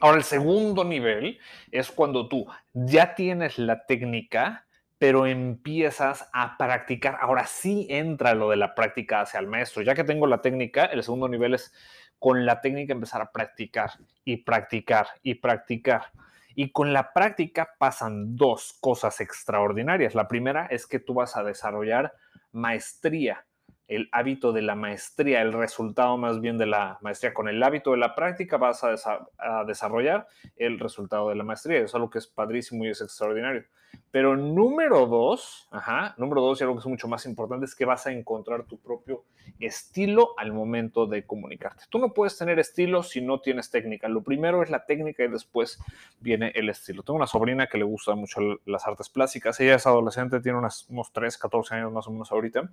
Ahora, 0.00 0.16
el 0.16 0.24
segundo 0.24 0.84
nivel 0.84 1.38
es 1.70 1.90
cuando 1.90 2.28
tú 2.30 2.46
ya 2.72 3.14
tienes 3.14 3.58
la 3.58 3.84
técnica, 3.84 4.66
pero 4.96 5.26
empiezas 5.26 6.30
a 6.32 6.56
practicar. 6.56 7.18
Ahora 7.20 7.46
sí 7.46 7.86
entra 7.90 8.32
lo 8.32 8.48
de 8.48 8.56
la 8.56 8.74
práctica 8.74 9.20
hacia 9.20 9.38
el 9.38 9.48
maestro. 9.48 9.82
Ya 9.82 9.94
que 9.94 10.02
tengo 10.02 10.26
la 10.26 10.40
técnica, 10.40 10.86
el 10.86 11.02
segundo 11.02 11.28
nivel 11.28 11.52
es 11.52 11.74
con 12.18 12.46
la 12.46 12.62
técnica 12.62 12.94
empezar 12.94 13.20
a 13.20 13.30
practicar 13.30 13.90
y 14.24 14.38
practicar 14.38 15.08
y 15.22 15.34
practicar. 15.34 16.06
Y 16.54 16.70
con 16.72 16.92
la 16.92 17.12
práctica 17.12 17.74
pasan 17.78 18.36
dos 18.36 18.76
cosas 18.80 19.20
extraordinarias. 19.20 20.14
La 20.14 20.28
primera 20.28 20.66
es 20.66 20.86
que 20.86 21.00
tú 21.00 21.14
vas 21.14 21.36
a 21.36 21.42
desarrollar 21.42 22.14
maestría 22.52 23.44
el 23.88 24.08
hábito 24.12 24.52
de 24.52 24.62
la 24.62 24.74
maestría, 24.74 25.42
el 25.42 25.52
resultado 25.52 26.16
más 26.16 26.40
bien 26.40 26.58
de 26.58 26.66
la 26.66 26.98
maestría. 27.02 27.34
Con 27.34 27.48
el 27.48 27.62
hábito 27.62 27.90
de 27.90 27.98
la 27.98 28.14
práctica 28.14 28.56
vas 28.56 28.82
a, 28.84 29.64
desarrollar 29.66 30.26
el 30.56 30.78
resultado 30.78 31.28
de 31.28 31.34
la 31.34 31.44
maestría. 31.44 31.80
Es 31.80 31.94
algo 31.94 32.10
que 32.10 32.18
es 32.18 32.26
padrísimo 32.26 32.84
y 32.84 32.88
es 32.88 33.00
extraordinario. 33.00 33.64
Pero 34.10 34.36
número 34.36 35.06
dos, 35.06 35.68
ajá, 35.70 36.14
número 36.18 36.40
dos 36.40 36.60
y 36.60 36.64
algo 36.64 36.74
que 36.74 36.80
es 36.80 36.86
mucho 36.86 37.06
más 37.06 37.26
importante 37.26 37.66
es 37.66 37.76
que 37.76 37.84
vas 37.84 38.06
a 38.06 38.12
encontrar 38.12 38.64
tu 38.64 38.78
propio 38.78 39.24
estilo 39.60 40.34
al 40.36 40.52
momento 40.52 41.06
de 41.06 41.24
comunicarte. 41.24 41.84
Tú 41.90 41.98
no 41.98 42.12
puedes 42.12 42.36
tener 42.36 42.58
estilo 42.58 43.04
si 43.04 43.20
no 43.20 43.40
tienes 43.40 43.70
técnica. 43.70 44.08
Lo 44.08 44.22
primero 44.22 44.62
es 44.62 44.70
la 44.70 44.84
técnica 44.84 45.22
y 45.24 45.28
después 45.28 45.78
viene 46.20 46.50
el 46.56 46.70
estilo. 46.70 47.02
Tengo 47.02 47.18
una 47.18 47.26
sobrina 47.28 47.68
que 47.68 47.78
le 47.78 47.84
gusta 47.84 48.14
mucho 48.16 48.40
las 48.64 48.86
artes 48.86 49.08
plásticas. 49.08 49.60
Ella 49.60 49.76
es 49.76 49.86
adolescente, 49.86 50.40
tiene 50.40 50.58
unos 50.58 51.12
3, 51.12 51.38
14 51.38 51.74
años 51.76 51.92
más 51.92 52.08
o 52.08 52.10
menos 52.10 52.32
ahorita 52.32 52.70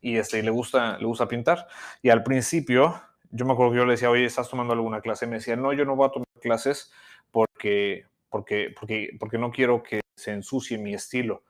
y 0.00 0.16
este, 0.16 0.42
le, 0.42 0.50
gusta, 0.50 0.98
le 0.98 1.06
gusta 1.06 1.28
pintar. 1.28 1.66
Y 2.02 2.10
al 2.10 2.22
principio, 2.22 3.00
yo 3.30 3.44
me 3.44 3.52
acuerdo 3.52 3.72
que 3.72 3.78
yo 3.78 3.84
le 3.84 3.92
decía, 3.92 4.10
oye, 4.10 4.24
¿estás 4.24 4.48
tomando 4.48 4.72
alguna 4.72 5.00
clase? 5.00 5.26
Y 5.26 5.28
me 5.28 5.36
decía, 5.36 5.56
no, 5.56 5.72
yo 5.72 5.84
no 5.84 5.96
voy 5.96 6.08
a 6.08 6.10
tomar 6.10 6.28
clases 6.40 6.92
porque, 7.30 8.06
porque, 8.28 8.74
porque, 8.78 9.10
porque 9.18 9.38
no 9.38 9.50
quiero 9.50 9.82
que 9.82 10.00
se 10.16 10.32
ensucie 10.32 10.78
mi 10.78 10.94
estilo. 10.94 11.44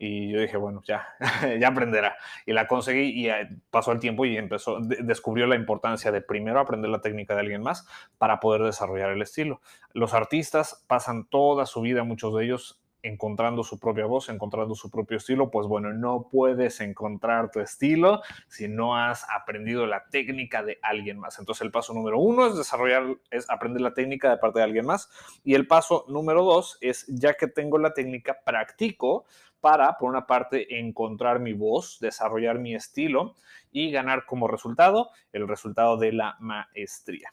Y 0.00 0.30
yo 0.30 0.40
dije, 0.40 0.56
bueno, 0.56 0.80
ya, 0.86 1.08
ya 1.60 1.68
aprenderá. 1.68 2.16
Y 2.46 2.52
la 2.52 2.68
conseguí 2.68 3.10
y 3.10 3.28
eh, 3.28 3.48
pasó 3.70 3.90
el 3.90 3.98
tiempo 3.98 4.24
y 4.24 4.36
empezó, 4.36 4.78
descubrió 4.80 5.46
la 5.48 5.56
importancia 5.56 6.12
de 6.12 6.20
primero 6.20 6.60
aprender 6.60 6.90
la 6.90 7.00
técnica 7.00 7.34
de 7.34 7.40
alguien 7.40 7.62
más 7.62 7.86
para 8.16 8.38
poder 8.38 8.62
desarrollar 8.62 9.10
el 9.10 9.22
estilo. 9.22 9.60
Los 9.92 10.14
artistas 10.14 10.84
pasan 10.86 11.26
toda 11.28 11.66
su 11.66 11.80
vida, 11.80 12.04
muchos 12.04 12.32
de 12.36 12.44
ellos, 12.44 12.80
encontrando 13.02 13.62
su 13.62 13.78
propia 13.78 14.06
voz, 14.06 14.28
encontrando 14.28 14.74
su 14.74 14.90
propio 14.90 15.18
estilo, 15.18 15.50
pues 15.50 15.66
bueno, 15.66 15.92
no 15.92 16.28
puedes 16.30 16.80
encontrar 16.80 17.50
tu 17.50 17.60
estilo 17.60 18.22
si 18.48 18.68
no 18.68 18.96
has 18.96 19.26
aprendido 19.30 19.86
la 19.86 20.04
técnica 20.10 20.62
de 20.62 20.78
alguien 20.82 21.18
más. 21.18 21.38
Entonces 21.38 21.62
el 21.62 21.70
paso 21.70 21.94
número 21.94 22.18
uno 22.18 22.46
es 22.46 22.56
desarrollar, 22.56 23.16
es 23.30 23.48
aprender 23.50 23.82
la 23.82 23.94
técnica 23.94 24.30
de 24.30 24.38
parte 24.38 24.58
de 24.58 24.64
alguien 24.64 24.86
más. 24.86 25.08
Y 25.44 25.54
el 25.54 25.66
paso 25.66 26.04
número 26.08 26.42
dos 26.44 26.78
es, 26.80 27.06
ya 27.08 27.34
que 27.34 27.46
tengo 27.46 27.78
la 27.78 27.94
técnica, 27.94 28.38
practico 28.44 29.24
para, 29.60 29.98
por 29.98 30.08
una 30.08 30.26
parte, 30.26 30.78
encontrar 30.78 31.40
mi 31.40 31.52
voz, 31.52 31.98
desarrollar 32.00 32.58
mi 32.58 32.74
estilo 32.74 33.34
y 33.70 33.90
ganar 33.90 34.24
como 34.24 34.48
resultado 34.48 35.10
el 35.32 35.48
resultado 35.48 35.96
de 35.96 36.12
la 36.12 36.36
maestría. 36.40 37.32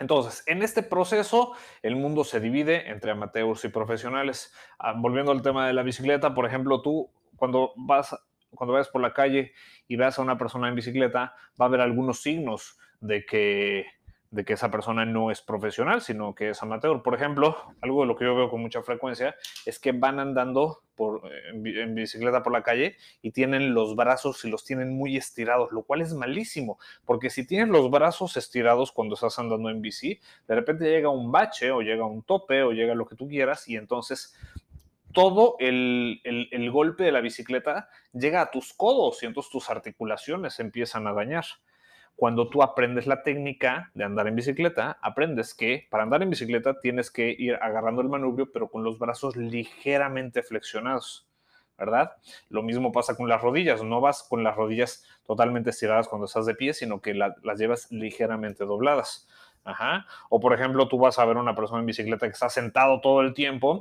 Entonces, 0.00 0.42
en 0.46 0.62
este 0.62 0.82
proceso, 0.82 1.52
el 1.82 1.94
mundo 1.94 2.24
se 2.24 2.40
divide 2.40 2.90
entre 2.90 3.12
amateurs 3.12 3.64
y 3.66 3.68
profesionales. 3.68 4.52
Ah, 4.78 4.94
volviendo 4.96 5.30
al 5.30 5.42
tema 5.42 5.66
de 5.66 5.74
la 5.74 5.82
bicicleta, 5.82 6.34
por 6.34 6.46
ejemplo, 6.46 6.80
tú 6.80 7.10
cuando 7.36 7.72
vas, 7.76 8.16
cuando 8.54 8.72
vayas 8.72 8.88
por 8.88 9.02
la 9.02 9.12
calle 9.12 9.52
y 9.86 9.96
veas 9.96 10.18
a 10.18 10.22
una 10.22 10.38
persona 10.38 10.68
en 10.68 10.74
bicicleta, 10.74 11.34
va 11.60 11.66
a 11.66 11.68
haber 11.68 11.82
algunos 11.82 12.22
signos 12.22 12.78
de 13.00 13.26
que 13.26 13.86
de 14.30 14.44
que 14.44 14.52
esa 14.52 14.70
persona 14.70 15.04
no 15.04 15.30
es 15.30 15.42
profesional, 15.42 16.02
sino 16.02 16.34
que 16.34 16.50
es 16.50 16.62
amateur. 16.62 17.02
Por 17.02 17.14
ejemplo, 17.14 17.56
algo 17.80 18.02
de 18.02 18.06
lo 18.06 18.16
que 18.16 18.24
yo 18.24 18.36
veo 18.36 18.48
con 18.48 18.60
mucha 18.60 18.82
frecuencia 18.82 19.34
es 19.66 19.80
que 19.80 19.90
van 19.90 20.20
andando 20.20 20.82
por, 20.94 21.22
en, 21.48 21.94
bicicleta 21.94 22.42
por 22.42 22.52
la 22.52 22.62
calle 22.62 22.96
y 23.22 23.32
tienen 23.32 23.74
los 23.74 23.96
brazos 23.96 24.44
y 24.44 24.50
los 24.50 24.64
tienen 24.64 24.94
muy 24.94 25.16
estirados, 25.16 25.72
lo 25.72 25.82
cual 25.82 26.00
es 26.00 26.14
malísimo, 26.14 26.78
porque 27.04 27.28
si 27.28 27.44
tienes 27.44 27.68
los 27.68 27.90
brazos 27.90 28.36
estirados 28.36 28.92
cuando 28.92 29.14
estás 29.14 29.36
andando 29.40 29.68
en 29.68 29.82
bici, 29.82 30.20
de 30.46 30.54
repente 30.54 30.84
llega 30.84 31.08
un 31.08 31.32
bache 31.32 31.72
o 31.72 31.80
llega 31.80 32.04
un 32.04 32.22
tope 32.22 32.62
o 32.62 32.70
llega 32.70 32.94
lo 32.94 33.06
que 33.06 33.16
tú 33.16 33.26
quieras 33.28 33.66
y 33.66 33.76
entonces 33.76 34.36
todo 35.12 35.56
el, 35.58 36.20
el 36.22 36.70
golpe 36.70 37.02
de 37.02 37.10
la 37.10 37.20
bicicleta 37.20 37.88
llega 38.12 38.42
a 38.42 38.50
tus 38.52 38.72
codos 38.74 39.24
y 39.24 39.26
entonces 39.26 39.50
tus 39.50 39.68
articulaciones 39.68 40.60
empiezan 40.60 41.08
a 41.08 41.12
dañar 41.12 41.46
cuando 42.16 42.48
tú 42.48 42.62
aprendes 42.62 43.06
la 43.06 43.22
técnica 43.22 43.90
de 43.94 44.04
andar 44.04 44.26
en 44.28 44.36
bicicleta, 44.36 44.98
aprendes 45.00 45.54
que 45.54 45.86
para 45.90 46.02
andar 46.02 46.22
en 46.22 46.30
bicicleta 46.30 46.78
tienes 46.80 47.10
que 47.10 47.34
ir 47.38 47.54
agarrando 47.62 48.02
el 48.02 48.08
manubrio, 48.08 48.52
pero 48.52 48.68
con 48.68 48.84
los 48.84 48.98
brazos 48.98 49.36
ligeramente 49.36 50.42
flexionados, 50.42 51.26
¿verdad? 51.78 52.12
Lo 52.50 52.62
mismo 52.62 52.92
pasa 52.92 53.16
con 53.16 53.28
las 53.28 53.40
rodillas, 53.40 53.82
no 53.82 54.00
vas 54.00 54.22
con 54.22 54.44
las 54.44 54.54
rodillas 54.54 55.04
totalmente 55.26 55.70
estiradas 55.70 56.08
cuando 56.08 56.26
estás 56.26 56.44
de 56.44 56.54
pie, 56.54 56.74
sino 56.74 57.00
que 57.00 57.14
las 57.14 57.58
llevas 57.58 57.90
ligeramente 57.90 58.64
dobladas. 58.64 59.26
Ajá. 59.64 60.06
O 60.28 60.40
por 60.40 60.52
ejemplo, 60.52 60.88
tú 60.88 60.98
vas 60.98 61.18
a 61.18 61.24
ver 61.24 61.36
una 61.36 61.54
persona 61.54 61.80
en 61.80 61.86
bicicleta 61.86 62.26
que 62.26 62.32
está 62.32 62.48
sentado 62.48 63.00
todo 63.00 63.20
el 63.20 63.34
tiempo 63.34 63.78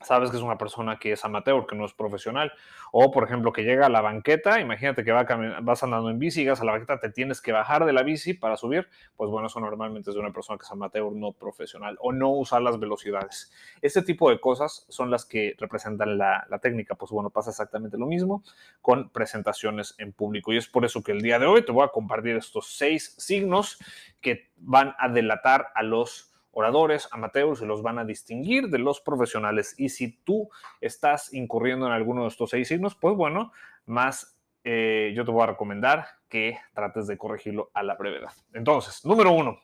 sabes 0.00 0.30
que 0.30 0.36
es 0.36 0.42
una 0.42 0.56
persona 0.56 0.98
que 0.98 1.12
es 1.12 1.24
amateur, 1.24 1.66
que 1.66 1.76
no 1.76 1.84
es 1.84 1.92
profesional. 1.92 2.52
O, 2.92 3.10
por 3.10 3.24
ejemplo, 3.24 3.52
que 3.52 3.62
llega 3.62 3.86
a 3.86 3.88
la 3.88 4.00
banqueta, 4.00 4.60
imagínate 4.60 5.04
que 5.04 5.12
va 5.12 5.24
vas 5.60 5.82
andando 5.82 6.10
en 6.10 6.18
bici, 6.18 6.40
llegas 6.40 6.60
a 6.60 6.64
la 6.64 6.72
banqueta, 6.72 6.98
te 6.98 7.10
tienes 7.10 7.40
que 7.40 7.52
bajar 7.52 7.84
de 7.84 7.92
la 7.92 8.02
bici 8.02 8.34
para 8.34 8.56
subir, 8.56 8.88
pues 9.16 9.30
bueno, 9.30 9.46
eso 9.46 9.60
normalmente 9.60 10.10
es 10.10 10.14
de 10.14 10.20
una 10.20 10.32
persona 10.32 10.58
que 10.58 10.64
es 10.64 10.70
amateur, 10.72 11.12
no 11.12 11.32
profesional, 11.32 11.96
o 12.00 12.12
no 12.12 12.30
usar 12.30 12.62
las 12.62 12.78
velocidades. 12.78 13.52
Este 13.82 14.02
tipo 14.02 14.30
de 14.30 14.40
cosas 14.40 14.86
son 14.88 15.10
las 15.10 15.24
que 15.24 15.54
representan 15.58 16.18
la, 16.18 16.46
la 16.48 16.58
técnica, 16.58 16.94
pues 16.94 17.10
bueno, 17.10 17.30
pasa 17.30 17.50
exactamente 17.50 17.98
lo 17.98 18.06
mismo 18.06 18.42
con 18.80 19.10
presentaciones 19.10 19.94
en 19.98 20.12
público. 20.12 20.52
Y 20.52 20.56
es 20.56 20.68
por 20.68 20.84
eso 20.84 21.02
que 21.02 21.12
el 21.12 21.20
día 21.20 21.38
de 21.38 21.46
hoy 21.46 21.64
te 21.64 21.72
voy 21.72 21.84
a 21.84 21.88
compartir 21.88 22.36
estos 22.36 22.76
seis 22.76 23.14
signos 23.18 23.78
que 24.20 24.50
van 24.56 24.94
a 24.98 25.08
delatar 25.08 25.68
a 25.74 25.82
los 25.82 26.29
oradores 26.52 27.08
amateurs 27.12 27.62
y 27.62 27.66
los 27.66 27.82
van 27.82 27.98
a 27.98 28.04
distinguir 28.04 28.68
de 28.68 28.78
los 28.78 29.00
profesionales. 29.00 29.74
Y 29.78 29.88
si 29.88 30.22
tú 30.22 30.48
estás 30.80 31.32
incurriendo 31.32 31.86
en 31.86 31.92
alguno 31.92 32.22
de 32.22 32.28
estos 32.28 32.50
seis 32.50 32.68
signos, 32.68 32.94
pues 32.94 33.16
bueno, 33.16 33.52
más 33.86 34.38
eh, 34.64 35.12
yo 35.14 35.24
te 35.24 35.30
voy 35.30 35.42
a 35.42 35.46
recomendar 35.46 36.06
que 36.28 36.58
trates 36.74 37.06
de 37.06 37.16
corregirlo 37.16 37.70
a 37.74 37.82
la 37.82 37.94
brevedad. 37.94 38.32
Entonces, 38.52 39.04
número 39.04 39.32
uno, 39.32 39.60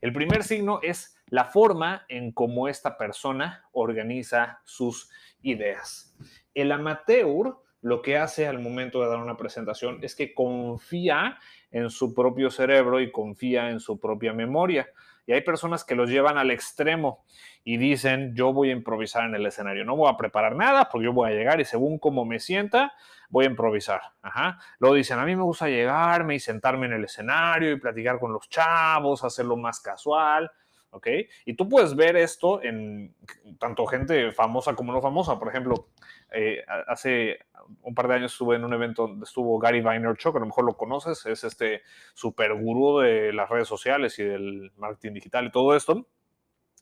el 0.00 0.12
primer 0.12 0.42
signo 0.42 0.80
es 0.82 1.16
la 1.26 1.44
forma 1.44 2.04
en 2.08 2.32
cómo 2.32 2.68
esta 2.68 2.96
persona 2.96 3.64
organiza 3.72 4.60
sus 4.64 5.10
ideas. 5.42 6.16
El 6.54 6.72
amateur 6.72 7.56
lo 7.82 8.02
que 8.02 8.18
hace 8.18 8.46
al 8.46 8.58
momento 8.58 9.00
de 9.00 9.08
dar 9.08 9.18
una 9.18 9.36
presentación 9.36 9.98
es 10.02 10.14
que 10.14 10.34
confía 10.34 11.38
en 11.70 11.90
su 11.90 12.14
propio 12.14 12.50
cerebro 12.50 13.00
y 13.00 13.10
confía 13.10 13.70
en 13.70 13.80
su 13.80 13.98
propia 13.98 14.32
memoria. 14.32 14.88
Y 15.30 15.32
hay 15.32 15.42
personas 15.42 15.84
que 15.84 15.94
los 15.94 16.10
llevan 16.10 16.38
al 16.38 16.50
extremo 16.50 17.24
y 17.62 17.76
dicen, 17.76 18.34
yo 18.34 18.52
voy 18.52 18.70
a 18.70 18.72
improvisar 18.72 19.26
en 19.26 19.36
el 19.36 19.46
escenario, 19.46 19.84
no 19.84 19.94
voy 19.94 20.10
a 20.10 20.16
preparar 20.16 20.56
nada 20.56 20.88
porque 20.88 21.04
yo 21.04 21.12
voy 21.12 21.30
a 21.30 21.32
llegar 21.32 21.60
y 21.60 21.64
según 21.64 22.00
cómo 22.00 22.24
me 22.24 22.40
sienta, 22.40 22.92
voy 23.28 23.44
a 23.44 23.48
improvisar. 23.48 24.00
Ajá. 24.22 24.58
Luego 24.80 24.96
dicen, 24.96 25.20
a 25.20 25.24
mí 25.24 25.36
me 25.36 25.44
gusta 25.44 25.68
llegarme 25.68 26.34
y 26.34 26.40
sentarme 26.40 26.86
en 26.86 26.94
el 26.94 27.04
escenario 27.04 27.70
y 27.70 27.78
platicar 27.78 28.18
con 28.18 28.32
los 28.32 28.48
chavos, 28.48 29.22
hacerlo 29.22 29.56
más 29.56 29.78
casual. 29.78 30.50
¿ok? 30.90 31.06
Y 31.44 31.54
tú 31.54 31.68
puedes 31.68 31.94
ver 31.94 32.16
esto 32.16 32.60
en 32.64 33.14
tanto 33.60 33.86
gente 33.86 34.32
famosa 34.32 34.74
como 34.74 34.92
no 34.92 35.00
famosa. 35.00 35.38
Por 35.38 35.46
ejemplo, 35.46 35.90
eh, 36.32 36.64
hace 36.86 37.38
un 37.82 37.94
par 37.94 38.08
de 38.08 38.14
años 38.14 38.32
estuve 38.32 38.56
en 38.56 38.64
un 38.64 38.72
evento 38.72 39.06
donde 39.06 39.24
estuvo 39.24 39.58
Gary 39.58 39.80
Vaynerchuk, 39.80 40.36
a 40.36 40.40
lo 40.40 40.46
mejor 40.46 40.64
lo 40.64 40.76
conoces, 40.76 41.24
es 41.26 41.44
este 41.44 41.82
super 42.14 42.54
gurú 42.54 43.00
de 43.00 43.32
las 43.32 43.48
redes 43.48 43.68
sociales 43.68 44.18
y 44.18 44.24
del 44.24 44.72
marketing 44.76 45.14
digital 45.14 45.46
y 45.46 45.50
todo 45.50 45.76
esto 45.76 46.06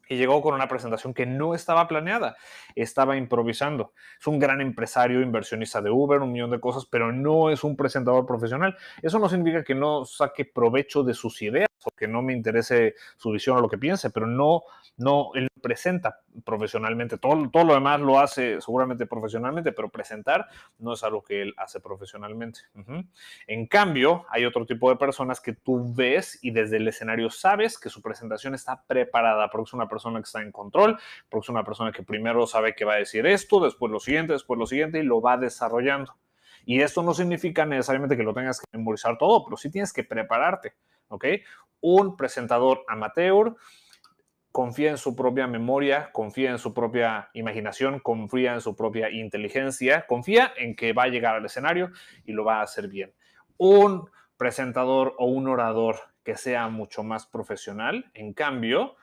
y 0.08 0.16
llegó 0.16 0.40
con 0.40 0.54
una 0.54 0.68
presentación 0.68 1.12
que 1.12 1.26
no 1.26 1.54
estaba 1.54 1.86
planeada, 1.86 2.36
estaba 2.74 3.16
improvisando. 3.16 3.92
Es 4.18 4.26
un 4.26 4.38
gran 4.38 4.60
empresario, 4.60 5.20
inversionista 5.20 5.82
de 5.82 5.90
Uber, 5.90 6.20
un 6.20 6.32
millón 6.32 6.50
de 6.50 6.60
cosas, 6.60 6.86
pero 6.86 7.12
no 7.12 7.50
es 7.50 7.62
un 7.62 7.76
presentador 7.76 8.24
profesional. 8.24 8.76
Eso 9.02 9.18
no 9.18 9.28
significa 9.28 9.62
que 9.62 9.74
no 9.74 10.04
saque 10.04 10.44
provecho 10.46 11.02
de 11.02 11.14
sus 11.14 11.42
ideas 11.42 11.68
o 11.84 11.90
que 11.90 12.08
no 12.08 12.22
me 12.22 12.32
interese 12.32 12.94
su 13.16 13.30
visión 13.30 13.56
o 13.56 13.60
lo 13.60 13.68
que 13.68 13.78
piense, 13.78 14.10
pero 14.10 14.26
no, 14.26 14.62
no, 14.96 15.30
él 15.34 15.48
presenta 15.60 16.20
profesionalmente. 16.44 17.18
Todo, 17.18 17.48
todo 17.50 17.64
lo 17.64 17.74
demás 17.74 18.00
lo 18.00 18.18
hace 18.18 18.60
seguramente 18.60 19.06
profesionalmente, 19.06 19.72
pero 19.72 19.88
presentar 19.88 20.46
no 20.78 20.92
es 20.94 21.02
algo 21.02 21.22
que 21.22 21.42
él 21.42 21.54
hace 21.56 21.80
profesionalmente. 21.80 22.60
En 23.46 23.66
cambio, 23.66 24.26
hay 24.30 24.44
otro 24.44 24.66
tipo 24.66 24.88
de 24.90 24.96
personas 24.96 25.40
que 25.40 25.52
tú 25.52 25.94
ves 25.94 26.38
y 26.42 26.50
desde 26.50 26.76
el 26.76 26.88
escenario 26.88 27.30
sabes 27.30 27.78
que 27.78 27.90
su 27.90 28.02
presentación 28.02 28.54
está 28.54 28.82
preparada 28.86 29.50
porque 29.50 29.68
es 29.68 29.74
una 29.74 29.88
persona 29.88 30.18
que 30.18 30.24
está 30.24 30.42
en 30.42 30.52
control, 30.52 30.98
porque 31.28 31.44
es 31.44 31.48
una 31.48 31.64
persona 31.64 31.92
que 31.92 32.02
primero 32.02 32.46
sabe 32.46 32.74
que 32.74 32.84
va 32.84 32.94
a 32.94 32.98
decir 32.98 33.26
esto, 33.26 33.60
después 33.60 33.92
lo 33.92 34.00
siguiente, 34.00 34.32
después 34.32 34.58
lo 34.58 34.66
siguiente 34.66 34.98
y 35.00 35.02
lo 35.02 35.20
va 35.20 35.36
desarrollando. 35.36 36.16
Y 36.64 36.82
esto 36.82 37.02
no 37.02 37.14
significa 37.14 37.64
necesariamente 37.64 38.16
que 38.16 38.22
lo 38.22 38.34
tengas 38.34 38.60
que 38.60 38.66
memorizar 38.76 39.16
todo, 39.16 39.44
pero 39.44 39.56
sí 39.56 39.70
tienes 39.70 39.92
que 39.92 40.04
prepararte, 40.04 40.74
¿ok? 41.08 41.24
Un 41.80 42.16
presentador 42.16 42.84
amateur 42.88 43.56
confía 44.52 44.90
en 44.90 44.98
su 44.98 45.14
propia 45.14 45.46
memoria, 45.46 46.10
confía 46.12 46.50
en 46.50 46.58
su 46.58 46.74
propia 46.74 47.30
imaginación, 47.32 48.00
confía 48.00 48.54
en 48.54 48.60
su 48.60 48.74
propia 48.74 49.10
inteligencia, 49.10 50.06
confía 50.06 50.52
en 50.56 50.74
que 50.74 50.92
va 50.92 51.04
a 51.04 51.08
llegar 51.08 51.36
al 51.36 51.44
escenario 51.44 51.90
y 52.24 52.32
lo 52.32 52.44
va 52.44 52.58
a 52.58 52.62
hacer 52.62 52.88
bien. 52.88 53.12
Un 53.56 54.10
presentador 54.36 55.14
o 55.18 55.26
un 55.26 55.48
orador 55.48 55.96
que 56.24 56.36
sea 56.36 56.68
mucho 56.68 57.02
más 57.02 57.26
profesional, 57.26 58.10
en 58.14 58.32
cambio, 58.32 58.96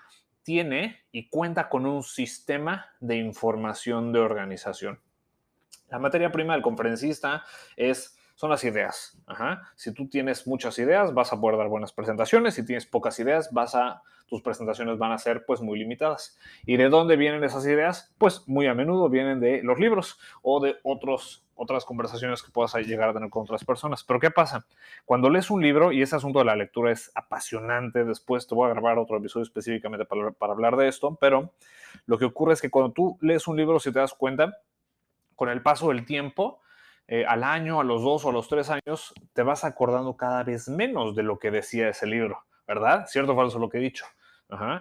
tiene 0.44 1.06
y 1.12 1.30
cuenta 1.30 1.70
con 1.70 1.86
un 1.86 2.04
sistema 2.04 2.88
de 3.00 3.16
información 3.16 4.12
de 4.12 4.20
organización. 4.20 5.00
La 5.90 6.00
materia 6.00 6.32
prima 6.32 6.54
del 6.54 6.62
conferencista 6.62 7.44
es 7.76 8.15
son 8.36 8.50
las 8.50 8.64
ideas. 8.66 9.18
Si 9.76 9.94
tú 9.94 10.08
tienes 10.08 10.46
muchas 10.46 10.78
ideas, 10.78 11.14
vas 11.14 11.32
a 11.32 11.40
poder 11.40 11.58
dar 11.58 11.70
buenas 11.70 11.94
presentaciones. 11.94 12.54
Si 12.56 12.66
tienes 12.66 12.86
pocas 12.86 13.18
ideas, 13.20 13.50
tus 14.28 14.42
presentaciones 14.42 14.98
van 14.98 15.14
a 15.14 15.18
ser 15.18 15.46
pues 15.46 15.62
muy 15.62 15.80
limitadas. 15.80 16.38
¿Y 16.66 16.76
de 16.76 16.90
dónde 16.90 17.16
vienen 17.16 17.44
esas 17.44 17.66
ideas? 17.66 18.14
Pues 18.18 18.44
muy 18.48 18.68
a 18.68 18.74
menudo 18.74 19.10
vienen 19.10 19.40
de 19.40 19.64
los 19.64 19.80
libros 19.80 20.20
o 20.42 20.60
de 20.60 20.76
otros, 20.84 21.46
otras 21.56 21.86
conversaciones 21.86 22.44
que 22.44 22.52
puedas 22.52 22.74
llegar 22.76 23.10
a 23.10 23.14
tener 23.14 23.30
con 23.30 23.44
otras 23.44 23.64
personas. 23.64 24.04
Pero 24.04 24.20
¿qué 24.20 24.32
pasa? 24.32 24.66
Cuando 25.06 25.30
lees 25.30 25.50
un 25.50 25.62
libro, 25.62 25.94
y 25.94 26.02
ese 26.02 26.18
asunto 26.18 26.40
de 26.40 26.46
la 26.46 26.58
lectura 26.58 26.92
es 26.92 27.12
apasionante, 27.16 28.04
después 28.04 28.48
te 28.48 28.56
voy 28.56 28.70
a 28.70 28.74
grabar 28.74 28.98
otro 28.98 29.18
episodio 29.18 29.44
específicamente 29.44 30.06
para, 30.06 30.32
para 30.32 30.52
hablar 30.52 30.76
de 30.76 30.90
esto, 30.90 31.18
pero 31.22 31.54
lo 32.06 32.18
que 32.18 32.26
ocurre 32.26 32.54
es 32.54 32.62
que 32.62 32.70
cuando 32.70 32.92
tú 32.92 33.18
lees 33.22 33.48
un 33.48 33.56
libro, 33.56 33.80
si 33.80 33.94
te 33.94 34.00
das 34.00 34.14
cuenta, 34.14 34.58
con 35.36 35.50
el 35.50 35.62
paso 35.62 35.90
del 35.90 36.06
tiempo, 36.06 36.60
eh, 37.08 37.26
al 37.26 37.44
año, 37.44 37.80
a 37.80 37.84
los 37.84 38.02
dos 38.02 38.26
o 38.26 38.30
a 38.30 38.34
los 38.34 38.48
tres 38.48 38.70
años, 38.70 39.14
te 39.34 39.44
vas 39.44 39.64
acordando 39.64 40.18
cada 40.18 40.44
vez 40.44 40.68
menos 40.68 41.16
de 41.16 41.24
lo 41.24 41.40
que 41.40 41.52
decía 41.52 41.90
ese 41.90 42.08
libro, 42.08 42.46
¿verdad? 42.68 43.06
¿Cierto 43.08 43.34
o 43.34 43.36
falso 43.36 43.60
lo 43.60 43.70
que 43.70 43.78
he 43.78 43.82
dicho? 43.82 44.06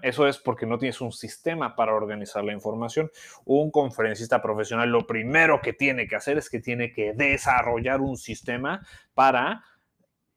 Eso 0.02 0.26
es 0.26 0.38
porque 0.38 0.66
no 0.66 0.78
tienes 0.78 1.00
un 1.00 1.10
sistema 1.10 1.74
para 1.74 1.94
organizar 1.94 2.44
la 2.44 2.52
información. 2.52 3.10
Un 3.44 3.70
conferencista 3.70 4.42
profesional 4.42 4.90
lo 4.90 5.06
primero 5.06 5.60
que 5.62 5.72
tiene 5.72 6.06
que 6.06 6.16
hacer 6.16 6.36
es 6.36 6.50
que 6.50 6.60
tiene 6.60 6.92
que 6.92 7.14
desarrollar 7.14 8.00
un 8.00 8.16
sistema 8.16 8.86
para 9.14 9.64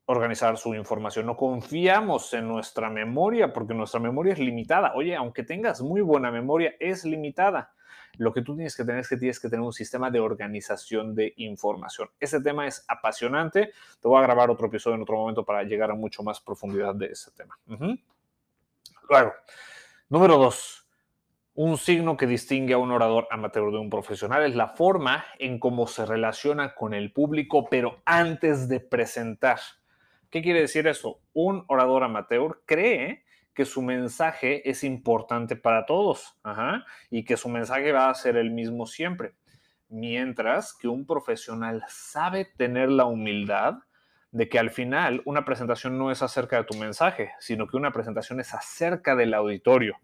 organizar 0.06 0.58
su 0.58 0.74
información. 0.74 1.25
No 1.25 1.36
confiamos 1.36 2.34
en 2.34 2.48
nuestra 2.48 2.89
memoria 2.89 3.51
porque 3.51 3.74
nuestra 3.74 4.00
memoria 4.00 4.34
es 4.34 4.39
limitada. 4.39 4.94
Oye, 4.96 5.15
aunque 5.15 5.44
tengas 5.44 5.82
muy 5.82 6.00
buena 6.01 6.32
memoria, 6.32 6.74
es 6.79 7.03
limitada. 7.03 7.74
Lo 8.17 8.33
que 8.33 8.41
tú 8.41 8.55
tienes 8.55 8.75
que 8.75 8.83
tener 8.83 9.01
es 9.01 9.09
que 9.09 9.17
tienes 9.17 9.39
que 9.39 9.50
tener 9.50 9.63
un 9.63 9.74
sistema 9.74 10.09
de 10.09 10.19
organización 10.19 11.15
de 11.15 11.33
información. 11.38 12.09
Ese 12.19 12.41
tema 12.41 12.67
es 12.67 12.83
apasionante. 12.88 13.71
Te 14.01 14.07
voy 14.07 14.19
a 14.19 14.24
grabar 14.24 14.50
otro 14.50 14.67
episodio 14.67 14.95
en 14.95 15.01
otro 15.03 15.17
momento 15.17 15.43
para 15.43 15.63
llegar 15.63 15.91
a 15.91 15.95
mucho 15.95 16.24
más 16.24 16.39
profundidad 16.39 16.95
de 16.95 17.07
ese 17.07 17.31
tema. 17.31 17.57
Luego, 19.09 19.33
número 20.09 20.38
dos. 20.38 20.83
Un 21.53 21.77
signo 21.77 22.17
que 22.17 22.27
distingue 22.27 22.75
a 22.75 22.77
un 22.77 22.91
orador 22.91 23.27
amateur 23.31 23.71
de 23.71 23.79
un 23.79 23.89
profesional 23.89 24.45
es 24.45 24.55
la 24.55 24.69
forma 24.69 25.25
en 25.39 25.57
cómo 25.57 25.88
se 25.88 26.05
relaciona 26.05 26.75
con 26.75 26.93
el 26.93 27.12
público, 27.12 27.67
pero 27.67 28.01
antes 28.05 28.69
de 28.69 28.79
presentar. 28.79 29.59
¿Qué 30.29 30.43
quiere 30.43 30.62
decir 30.62 30.86
eso? 30.88 31.19
Un 31.33 31.63
orador 31.67 32.03
amateur 32.03 32.62
cree 32.65 33.24
que 33.57 33.65
su 33.65 33.81
mensaje 33.81 34.69
es 34.69 34.83
importante 34.83 35.55
para 35.55 35.87
todos 35.87 36.37
y 37.09 37.25
que 37.25 37.37
su 37.37 37.49
mensaje 37.49 37.91
va 37.91 38.07
a 38.07 38.13
ser 38.13 38.37
el 38.37 38.51
mismo 38.51 38.85
siempre. 38.85 39.33
Mientras 39.89 40.75
que 40.75 40.87
un 40.87 41.07
profesional 41.07 41.83
sabe 41.87 42.45
tener 42.45 42.91
la 42.91 43.05
humildad 43.05 43.79
de 44.29 44.47
que 44.47 44.59
al 44.59 44.69
final 44.69 45.23
una 45.25 45.43
presentación 45.43 45.97
no 45.97 46.11
es 46.11 46.21
acerca 46.21 46.57
de 46.57 46.65
tu 46.65 46.77
mensaje, 46.77 47.31
sino 47.39 47.65
que 47.65 47.77
una 47.77 47.89
presentación 47.89 48.39
es 48.39 48.53
acerca 48.53 49.15
del 49.15 49.33
auditorio. 49.33 49.97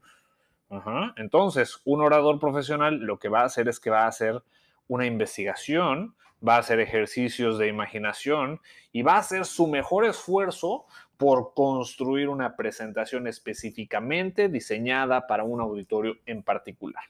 Entonces, 1.15 1.79
un 1.86 2.01
orador 2.01 2.39
profesional 2.39 2.95
lo 3.01 3.19
que 3.19 3.29
va 3.29 3.41
a 3.41 3.45
hacer 3.45 3.67
es 3.67 3.79
que 3.79 3.91
va 3.91 4.05
a 4.05 4.07
hacer 4.07 4.41
una 4.88 5.05
investigación, 5.05 6.15
va 6.45 6.55
a 6.55 6.60
hacer 6.60 6.79
ejercicios 6.79 7.60
de 7.60 7.67
imaginación 7.67 8.60
y 8.91 9.03
va 9.03 9.13
a 9.13 9.19
hacer 9.19 9.45
su 9.45 9.67
mejor 9.67 10.05
esfuerzo 10.05 10.86
por 11.17 11.53
construir 11.53 12.29
una 12.29 12.55
presentación 12.55 13.27
específicamente 13.27 14.50
diseñada 14.50 15.27
para 15.27 15.43
un 15.43 15.62
auditorio 15.62 16.15
en 16.25 16.43
particular. 16.43 17.03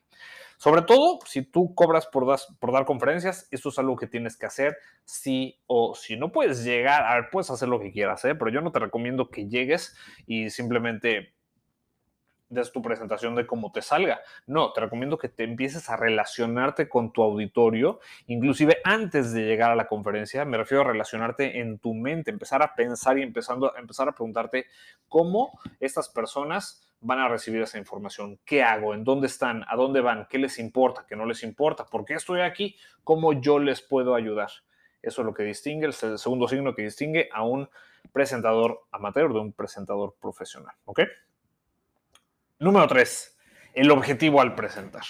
Sobre 0.58 0.84
todo, 0.84 1.20
si 1.26 1.42
tú 1.42 1.76
cobras 1.76 2.08
por, 2.08 2.26
dar 2.26 2.86
conferencias, 2.86 3.48
eso 3.52 3.70
es 3.70 3.80
algo 3.80 3.98
que 3.98 4.08
tienes 4.08 4.38
que 4.38 4.46
hacer 4.46 4.78
sí 5.04 5.60
o 5.68 5.94
si 5.94 6.16
No 6.16 6.32
puedes 6.32 6.64
llegar, 6.64 7.30
puedes 7.32 7.50
hacer 7.50 7.68
lo 7.68 7.82
que 7.82 7.92
quieras, 7.92 8.24
¿eh? 8.24 8.36
pero 8.36 8.50
yo 8.50 8.62
no 8.62 8.72
te 8.72 8.80
recomiendo 8.80 9.30
que 9.30 9.50
llegues 9.50 9.96
y 10.26 10.50
simplemente 10.52 11.34
des 12.54 12.72
tu 12.72 12.82
presentación 12.82 13.36
de 13.36 13.46
cómo 13.46 13.72
te 13.72 13.82
salga. 13.82 14.22
No, 14.48 14.72
te 14.74 14.82
recomiendo 14.82 15.18
que 15.18 15.30
te 15.30 15.44
empieces 15.44 15.90
a 15.90 15.98
relacionarte 15.98 16.88
con 16.88 17.12
tu 17.12 17.24
auditorio, 17.24 18.00
inclusive 18.28 18.78
antes 18.84 19.34
de 19.34 19.44
llegar 19.44 19.72
a 19.72 19.76
la 19.76 19.88
conferencia, 19.88 20.46
me 20.46 20.58
refiero 20.58 20.84
a 20.84 20.88
relacionarte 20.88 21.60
en 21.60 21.80
tu 21.80 21.94
mente, 21.94 22.32
empezar 22.32 22.62
a 22.62 22.76
pensar 22.76 23.18
y 23.18 23.24
empezando, 23.24 23.76
empezar 23.76 24.08
a 24.08 24.14
preguntarte 24.14 24.68
cómo 25.08 25.60
estas 25.80 26.10
personas 26.10 26.88
van 27.02 27.20
a 27.20 27.28
recibir 27.28 27.62
esa 27.62 27.78
información, 27.78 28.40
qué 28.46 28.64
hago, 28.64 28.94
en 28.94 29.04
dónde 29.04 29.28
están, 29.28 29.66
a 29.68 29.76
dónde 29.76 30.00
van, 30.00 30.28
qué 30.30 30.38
les 30.38 30.58
importa, 30.58 31.06
qué 31.08 31.16
no 31.16 31.26
les 31.26 31.44
importa, 31.44 31.86
por 31.86 32.06
qué 32.06 32.14
estoy 32.14 32.42
aquí, 32.42 32.78
cómo 33.04 33.34
yo 33.34 33.60
les 33.60 33.82
puedo 33.82 34.16
ayudar. 34.16 34.50
Eso 35.02 35.22
es 35.22 35.26
lo 35.26 35.34
que 35.34 35.44
distingue, 35.44 35.86
el 35.88 35.94
segundo 35.94 36.48
signo 36.48 36.74
que 36.74 36.84
distingue 36.84 37.30
a 37.34 37.44
un 37.44 37.70
presentador 38.14 38.84
amateur 38.92 39.34
de 39.34 39.40
un 39.40 39.52
presentador 39.52 40.16
profesional. 40.20 40.74
¿Ok? 40.86 41.02
Número 42.60 42.88
tres, 42.88 43.38
el 43.74 43.92
objetivo 43.92 44.42
al 44.42 44.56
presentar. 44.56 45.04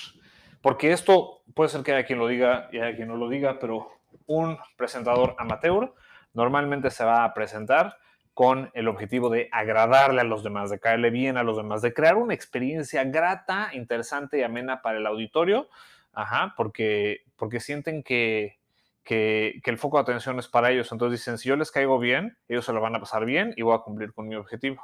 Porque 0.61 0.91
esto 0.91 1.43
puede 1.53 1.69
ser 1.69 1.83
que 1.83 1.93
haya 1.93 2.05
quien 2.05 2.19
lo 2.19 2.27
diga 2.27 2.69
y 2.71 2.79
haya 2.79 2.95
quien 2.95 3.09
no 3.09 3.17
lo 3.17 3.29
diga, 3.29 3.59
pero 3.59 3.89
un 4.25 4.57
presentador 4.77 5.35
amateur 5.37 5.93
normalmente 6.33 6.89
se 6.89 7.03
va 7.03 7.25
a 7.25 7.33
presentar 7.33 7.97
con 8.33 8.71
el 8.73 8.87
objetivo 8.87 9.29
de 9.29 9.49
agradarle 9.51 10.21
a 10.21 10.23
los 10.23 10.43
demás, 10.43 10.71
de 10.71 10.79
caerle 10.79 11.11
bien 11.11 11.37
a 11.37 11.43
los 11.43 11.57
demás, 11.57 11.81
de 11.81 11.93
crear 11.93 12.15
una 12.15 12.33
experiencia 12.33 13.03
grata, 13.03 13.69
interesante 13.73 14.39
y 14.39 14.43
amena 14.43 14.81
para 14.81 14.97
el 14.97 15.05
auditorio, 15.05 15.69
ajá, 16.13 16.53
porque, 16.57 17.25
porque 17.35 17.59
sienten 17.59 18.01
que, 18.01 18.57
que, 19.03 19.61
que, 19.63 19.69
el 19.69 19.77
foco 19.77 19.97
de 19.97 20.03
atención 20.03 20.39
es 20.39 20.47
para 20.47 20.71
ellos. 20.71 20.91
Entonces 20.91 21.19
dicen, 21.19 21.37
si 21.37 21.49
yo 21.49 21.55
les 21.55 21.71
caigo 21.71 21.99
bien, 21.99 22.37
ellos 22.47 22.65
se 22.65 22.73
lo 22.73 22.81
van 22.81 22.95
a 22.95 22.99
pasar 22.99 23.25
bien 23.25 23.53
y 23.55 23.61
voy 23.61 23.75
a 23.75 23.79
cumplir 23.79 24.13
con 24.13 24.27
mi 24.27 24.35
objetivo. 24.35 24.81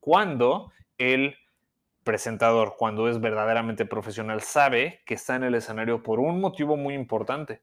Cuando 0.00 0.72
el 0.98 1.36
presentador, 2.04 2.76
cuando 2.78 3.08
es 3.08 3.20
verdaderamente 3.20 3.86
profesional, 3.86 4.42
sabe 4.42 5.02
que 5.06 5.14
está 5.14 5.36
en 5.36 5.44
el 5.44 5.54
escenario 5.54 6.02
por 6.02 6.20
un 6.20 6.40
motivo 6.40 6.76
muy 6.76 6.94
importante. 6.94 7.62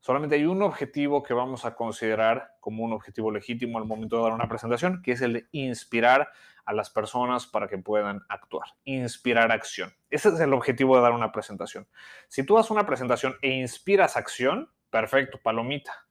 Solamente 0.00 0.36
hay 0.36 0.44
un 0.44 0.62
objetivo 0.62 1.22
que 1.22 1.32
vamos 1.32 1.64
a 1.64 1.74
considerar 1.74 2.56
como 2.60 2.84
un 2.84 2.92
objetivo 2.92 3.30
legítimo 3.30 3.78
al 3.78 3.86
momento 3.86 4.16
de 4.16 4.24
dar 4.24 4.32
una 4.32 4.48
presentación, 4.48 5.00
que 5.02 5.12
es 5.12 5.22
el 5.22 5.32
de 5.32 5.48
inspirar 5.52 6.28
a 6.64 6.72
las 6.72 6.90
personas 6.90 7.46
para 7.46 7.68
que 7.68 7.78
puedan 7.78 8.22
actuar, 8.28 8.68
inspirar 8.84 9.52
acción. 9.52 9.94
Ese 10.10 10.30
es 10.30 10.40
el 10.40 10.52
objetivo 10.52 10.96
de 10.96 11.02
dar 11.02 11.12
una 11.12 11.32
presentación. 11.32 11.86
Si 12.28 12.44
tú 12.44 12.56
das 12.56 12.70
una 12.70 12.86
presentación 12.86 13.36
e 13.42 13.50
inspiras 13.50 14.16
acción, 14.16 14.70
perfecto, 14.90 15.38
palomita. 15.42 16.06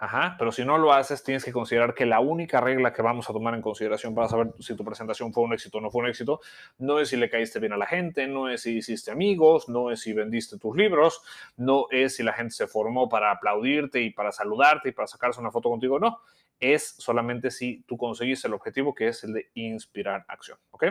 Ajá, 0.00 0.36
pero 0.38 0.52
si 0.52 0.64
no 0.64 0.78
lo 0.78 0.92
haces, 0.92 1.24
tienes 1.24 1.44
que 1.44 1.50
considerar 1.50 1.92
que 1.92 2.06
la 2.06 2.20
única 2.20 2.60
regla 2.60 2.92
que 2.92 3.02
vamos 3.02 3.28
a 3.28 3.32
tomar 3.32 3.54
en 3.54 3.62
consideración 3.62 4.14
para 4.14 4.28
saber 4.28 4.54
si 4.60 4.76
tu 4.76 4.84
presentación 4.84 5.32
fue 5.32 5.42
un 5.42 5.52
éxito 5.52 5.78
o 5.78 5.80
no 5.80 5.90
fue 5.90 6.02
un 6.02 6.08
éxito, 6.08 6.40
no 6.78 7.00
es 7.00 7.08
si 7.08 7.16
le 7.16 7.28
caíste 7.28 7.58
bien 7.58 7.72
a 7.72 7.76
la 7.76 7.86
gente, 7.86 8.28
no 8.28 8.48
es 8.48 8.62
si 8.62 8.76
hiciste 8.76 9.10
amigos, 9.10 9.68
no 9.68 9.90
es 9.90 9.98
si 9.98 10.12
vendiste 10.12 10.56
tus 10.56 10.76
libros, 10.76 11.20
no 11.56 11.86
es 11.90 12.14
si 12.14 12.22
la 12.22 12.32
gente 12.32 12.54
se 12.54 12.68
formó 12.68 13.08
para 13.08 13.32
aplaudirte 13.32 14.00
y 14.00 14.10
para 14.10 14.30
saludarte 14.30 14.90
y 14.90 14.92
para 14.92 15.08
sacarse 15.08 15.40
una 15.40 15.50
foto 15.50 15.68
contigo, 15.68 15.98
no. 15.98 16.20
Es 16.60 16.94
solamente 16.98 17.50
si 17.50 17.82
tú 17.82 17.96
conseguiste 17.96 18.46
el 18.46 18.54
objetivo 18.54 18.94
que 18.94 19.08
es 19.08 19.24
el 19.24 19.32
de 19.32 19.50
inspirar 19.54 20.24
acción. 20.28 20.58
¿Ok? 20.70 20.84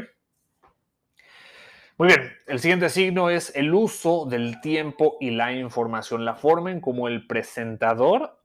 Muy 1.97 2.09
bien, 2.09 2.33
el 2.45 2.59
siguiente 2.59 2.89
signo 2.89 3.29
es 3.29 3.55
el 3.55 3.73
uso 3.73 4.25
del 4.25 4.59
tiempo 4.59 5.15
y 5.21 5.31
la 5.31 5.53
información, 5.53 6.25
la 6.25 6.35
forma 6.35 6.71
en 6.71 6.81
cómo 6.81 7.07
el 7.07 7.25
presentador 7.25 8.37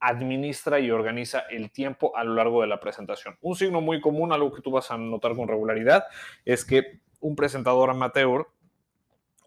administra 0.00 0.80
y 0.80 0.90
organiza 0.90 1.40
el 1.50 1.70
tiempo 1.70 2.16
a 2.16 2.24
lo 2.24 2.34
largo 2.34 2.62
de 2.62 2.66
la 2.66 2.80
presentación. 2.80 3.36
Un 3.42 3.54
signo 3.54 3.80
muy 3.80 4.00
común, 4.00 4.32
algo 4.32 4.52
que 4.52 4.62
tú 4.62 4.70
vas 4.70 4.90
a 4.90 4.96
notar 4.96 5.36
con 5.36 5.46
regularidad, 5.46 6.04
es 6.44 6.64
que 6.64 7.00
un 7.20 7.36
presentador 7.36 7.90
amateur, 7.90 8.46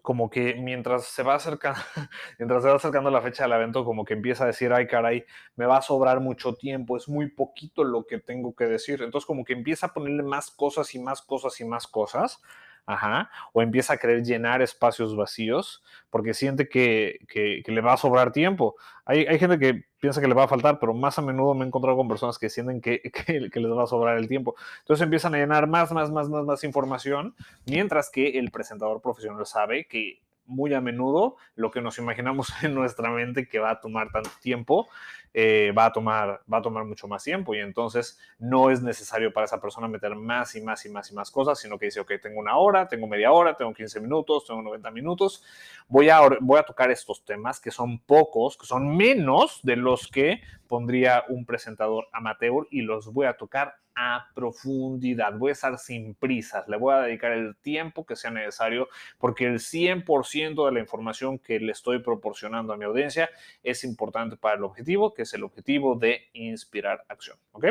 como 0.00 0.30
que 0.30 0.54
mientras 0.54 1.06
se 1.06 1.22
va 1.22 1.34
acercando, 1.34 1.80
mientras 2.38 2.62
la 2.64 3.20
fecha 3.20 3.44
del 3.44 3.52
evento, 3.52 3.84
como 3.84 4.04
que 4.04 4.14
empieza 4.14 4.44
a 4.44 4.48
decir, 4.48 4.72
ay 4.72 4.86
caray, 4.86 5.24
me 5.56 5.66
va 5.66 5.78
a 5.78 5.82
sobrar 5.82 6.20
mucho 6.20 6.54
tiempo, 6.54 6.96
es 6.96 7.08
muy 7.08 7.30
poquito 7.30 7.84
lo 7.84 8.06
que 8.06 8.18
tengo 8.18 8.54
que 8.54 8.66
decir. 8.66 9.02
Entonces 9.02 9.26
como 9.26 9.44
que 9.44 9.54
empieza 9.54 9.86
a 9.86 9.94
ponerle 9.94 10.22
más 10.22 10.50
cosas 10.50 10.94
y 10.94 10.98
más 10.98 11.22
cosas 11.22 11.60
y 11.60 11.64
más 11.64 11.86
cosas 11.86 12.40
Ajá, 12.86 13.30
o 13.54 13.62
empieza 13.62 13.94
a 13.94 13.96
querer 13.96 14.22
llenar 14.22 14.60
espacios 14.60 15.16
vacíos 15.16 15.82
porque 16.10 16.34
siente 16.34 16.68
que, 16.68 17.18
le 17.66 17.80
va 17.80 17.94
a 17.94 17.96
sobrar 17.96 18.30
tiempo. 18.30 18.76
Hay, 19.06 19.38
gente 19.38 19.58
que 19.58 19.86
piensa 19.98 20.20
que 20.20 20.28
le 20.28 20.34
va 20.34 20.44
a 20.44 20.48
faltar, 20.48 20.78
pero 20.78 20.92
más 20.92 21.18
a 21.18 21.22
menudo 21.22 21.54
me 21.54 21.64
he 21.64 21.68
encontrado 21.68 21.96
con 21.96 22.08
personas 22.08 22.38
que 22.38 22.50
sienten 22.50 22.80
que, 22.82 23.00
que, 23.00 23.60
les 23.60 23.72
va 23.72 23.84
a 23.84 23.86
sobrar 23.86 24.18
el 24.18 24.28
tiempo. 24.28 24.54
Entonces 24.80 25.02
empiezan 25.02 25.34
a 25.34 25.38
llenar 25.38 25.66
más, 25.66 25.92
más, 25.92 26.10
más, 26.10 26.28
más, 26.28 26.44
más 26.44 26.62
información, 26.62 27.34
mientras 27.64 28.10
que 28.10 28.38
el 28.38 28.50
presentador 28.50 29.00
profesional 29.00 29.46
sabe 29.46 29.86
que 29.86 30.20
muy 30.46 30.74
a 30.74 30.80
menudo 30.80 31.36
lo 31.54 31.70
que 31.70 31.80
nos 31.80 31.98
imaginamos 31.98 32.52
en 32.62 32.74
nuestra 32.74 33.10
mente 33.10 33.48
que 33.48 33.58
va 33.58 33.70
a 33.70 33.80
tomar 33.80 34.10
tanto 34.10 34.30
tiempo, 34.40 34.88
eh, 35.32 35.72
va, 35.76 35.86
a 35.86 35.92
tomar, 35.92 36.42
va 36.52 36.58
a 36.58 36.62
tomar 36.62 36.84
mucho 36.84 37.08
más 37.08 37.24
tiempo 37.24 37.54
y 37.54 37.58
entonces 37.58 38.18
no 38.38 38.70
es 38.70 38.82
necesario 38.82 39.32
para 39.32 39.46
esa 39.46 39.60
persona 39.60 39.88
meter 39.88 40.14
más 40.14 40.54
y 40.54 40.60
más 40.60 40.86
y 40.86 40.90
más 40.90 41.10
y 41.10 41.14
más 41.14 41.30
cosas, 41.30 41.58
sino 41.58 41.76
que 41.78 41.86
dice, 41.86 42.00
ok, 42.00 42.12
tengo 42.22 42.38
una 42.38 42.56
hora, 42.56 42.86
tengo 42.86 43.08
media 43.08 43.32
hora, 43.32 43.56
tengo 43.56 43.74
15 43.74 44.00
minutos, 44.00 44.46
tengo 44.46 44.62
90 44.62 44.90
minutos, 44.92 45.42
voy 45.88 46.08
a, 46.08 46.20
voy 46.40 46.60
a 46.60 46.62
tocar 46.62 46.90
estos 46.90 47.24
temas 47.24 47.58
que 47.58 47.72
son 47.72 47.98
pocos, 47.98 48.56
que 48.56 48.66
son 48.66 48.96
menos 48.96 49.60
de 49.64 49.76
los 49.76 50.06
que 50.06 50.40
pondría 50.74 51.22
un 51.28 51.46
presentador 51.46 52.08
amateur 52.10 52.66
y 52.68 52.82
los 52.82 53.12
voy 53.12 53.26
a 53.26 53.36
tocar 53.36 53.76
a 53.94 54.26
profundidad. 54.34 55.32
Voy 55.34 55.50
a 55.50 55.52
estar 55.52 55.78
sin 55.78 56.16
prisas, 56.16 56.66
le 56.66 56.76
voy 56.76 56.92
a 56.92 57.02
dedicar 57.02 57.30
el 57.30 57.54
tiempo 57.54 58.04
que 58.04 58.16
sea 58.16 58.32
necesario 58.32 58.88
porque 59.16 59.46
el 59.46 59.60
100% 59.60 60.66
de 60.66 60.72
la 60.72 60.80
información 60.80 61.38
que 61.38 61.60
le 61.60 61.70
estoy 61.70 62.00
proporcionando 62.00 62.72
a 62.72 62.76
mi 62.76 62.86
audiencia 62.86 63.30
es 63.62 63.84
importante 63.84 64.36
para 64.36 64.56
el 64.56 64.64
objetivo, 64.64 65.14
que 65.14 65.22
es 65.22 65.32
el 65.34 65.44
objetivo 65.44 65.94
de 65.94 66.22
inspirar 66.32 67.04
acción. 67.08 67.36
¿Ok? 67.52 67.66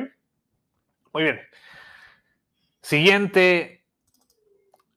Muy 1.11 1.23
bien. 1.23 1.41
Siguiente 2.79 3.83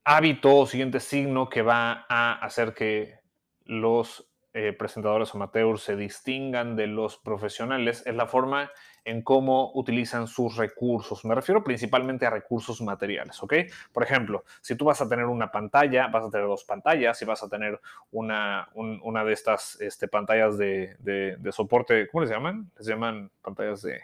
hábito, 0.04 0.64
siguiente 0.66 1.00
signo 1.00 1.48
que 1.48 1.62
va 1.62 2.06
a 2.08 2.34
hacer 2.34 2.72
que 2.72 3.18
los 3.64 4.30
eh, 4.58 4.72
presentadores 4.72 5.34
amateurs 5.34 5.82
se 5.82 5.96
distingan 5.96 6.76
de 6.76 6.86
los 6.86 7.18
profesionales 7.18 8.02
es 8.06 8.14
la 8.14 8.26
forma 8.26 8.70
en 9.04 9.20
cómo 9.20 9.70
utilizan 9.74 10.26
sus 10.26 10.56
recursos. 10.56 11.26
Me 11.26 11.34
refiero 11.34 11.62
principalmente 11.62 12.24
a 12.24 12.30
recursos 12.30 12.80
materiales, 12.80 13.42
¿ok? 13.42 13.52
Por 13.92 14.02
ejemplo, 14.02 14.44
si 14.62 14.74
tú 14.74 14.86
vas 14.86 15.02
a 15.02 15.08
tener 15.10 15.26
una 15.26 15.52
pantalla, 15.52 16.06
vas 16.06 16.24
a 16.24 16.30
tener 16.30 16.46
dos 16.46 16.64
pantallas, 16.64 17.18
si 17.18 17.26
vas 17.26 17.42
a 17.42 17.50
tener 17.50 17.78
una, 18.12 18.70
una 18.72 19.24
de 19.24 19.34
estas 19.34 19.78
este, 19.78 20.08
pantallas 20.08 20.56
de, 20.56 20.96
de 20.98 21.52
soporte, 21.52 22.08
¿cómo 22.08 22.22
les 22.22 22.30
llaman? 22.30 22.70
Les 22.78 22.86
llaman 22.86 23.30
pantallas 23.42 23.82
de 23.82 24.00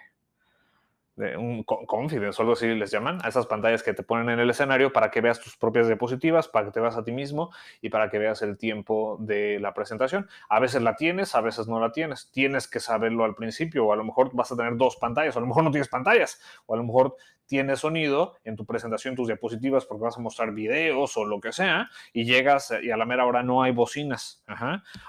de 1.17 1.37
un 1.37 1.63
confidence 1.65 2.41
o 2.41 2.43
algo 2.43 2.55
así 2.55 2.67
les 2.75 2.91
llaman, 2.91 3.19
a 3.23 3.29
esas 3.29 3.47
pantallas 3.47 3.83
que 3.83 3.93
te 3.93 4.03
ponen 4.03 4.31
en 4.31 4.41
el 4.41 4.49
escenario 4.51 4.93
para 4.93 5.11
que 5.11 5.21
veas 5.21 5.41
tus 5.41 5.57
propias 5.57 5.87
diapositivas, 5.87 6.49
para 6.49 6.67
que 6.67 6.73
te 6.73 6.81
veas 6.81 6.97
a 6.97 7.05
ti 7.05 7.13
mismo 7.13 7.51
y 7.81 7.91
para 7.91 8.09
que 8.09 8.19
veas 8.19 8.43
el 8.43 8.57
tiempo 8.57 9.19
de 9.21 9.61
la 9.61 9.75
presentación. 9.75 10.29
A 10.49 10.61
veces 10.61 10.83
la 10.83 10.97
tienes, 10.97 11.35
a 11.35 11.41
veces 11.41 11.69
no 11.69 11.81
la 11.81 11.93
tienes. 11.93 12.31
Tienes 12.31 12.67
que 12.67 12.81
saberlo 12.81 13.25
al 13.25 13.35
principio 13.35 13.87
o 13.87 13.93
a 13.93 13.97
lo 13.97 14.05
mejor 14.05 14.31
vas 14.33 14.53
a 14.53 14.57
tener 14.57 14.77
dos 14.77 14.97
pantallas, 14.97 15.37
o 15.37 15.39
a 15.39 15.43
lo 15.43 15.49
mejor 15.49 15.65
no 15.65 15.71
tienes 15.71 15.89
pantallas, 15.89 16.41
o 16.67 16.75
a 16.75 16.77
lo 16.77 16.85
mejor 16.85 17.17
tienes 17.47 17.81
sonido 17.81 18.37
en 18.45 18.57
tu 18.57 18.65
presentación, 18.65 19.15
tus 19.15 19.27
diapositivas, 19.27 19.85
porque 19.85 20.05
vas 20.05 20.17
a 20.17 20.21
mostrar 20.21 20.53
videos 20.53 21.17
o 21.17 21.25
lo 21.25 21.41
que 21.41 21.53
sea, 21.53 21.91
y 22.13 22.25
llegas 22.25 22.73
y 22.83 22.91
a 22.91 22.97
la 22.97 23.05
mera 23.05 23.27
hora 23.27 23.43
no 23.43 23.63
hay 23.63 23.73
bocinas. 23.73 24.43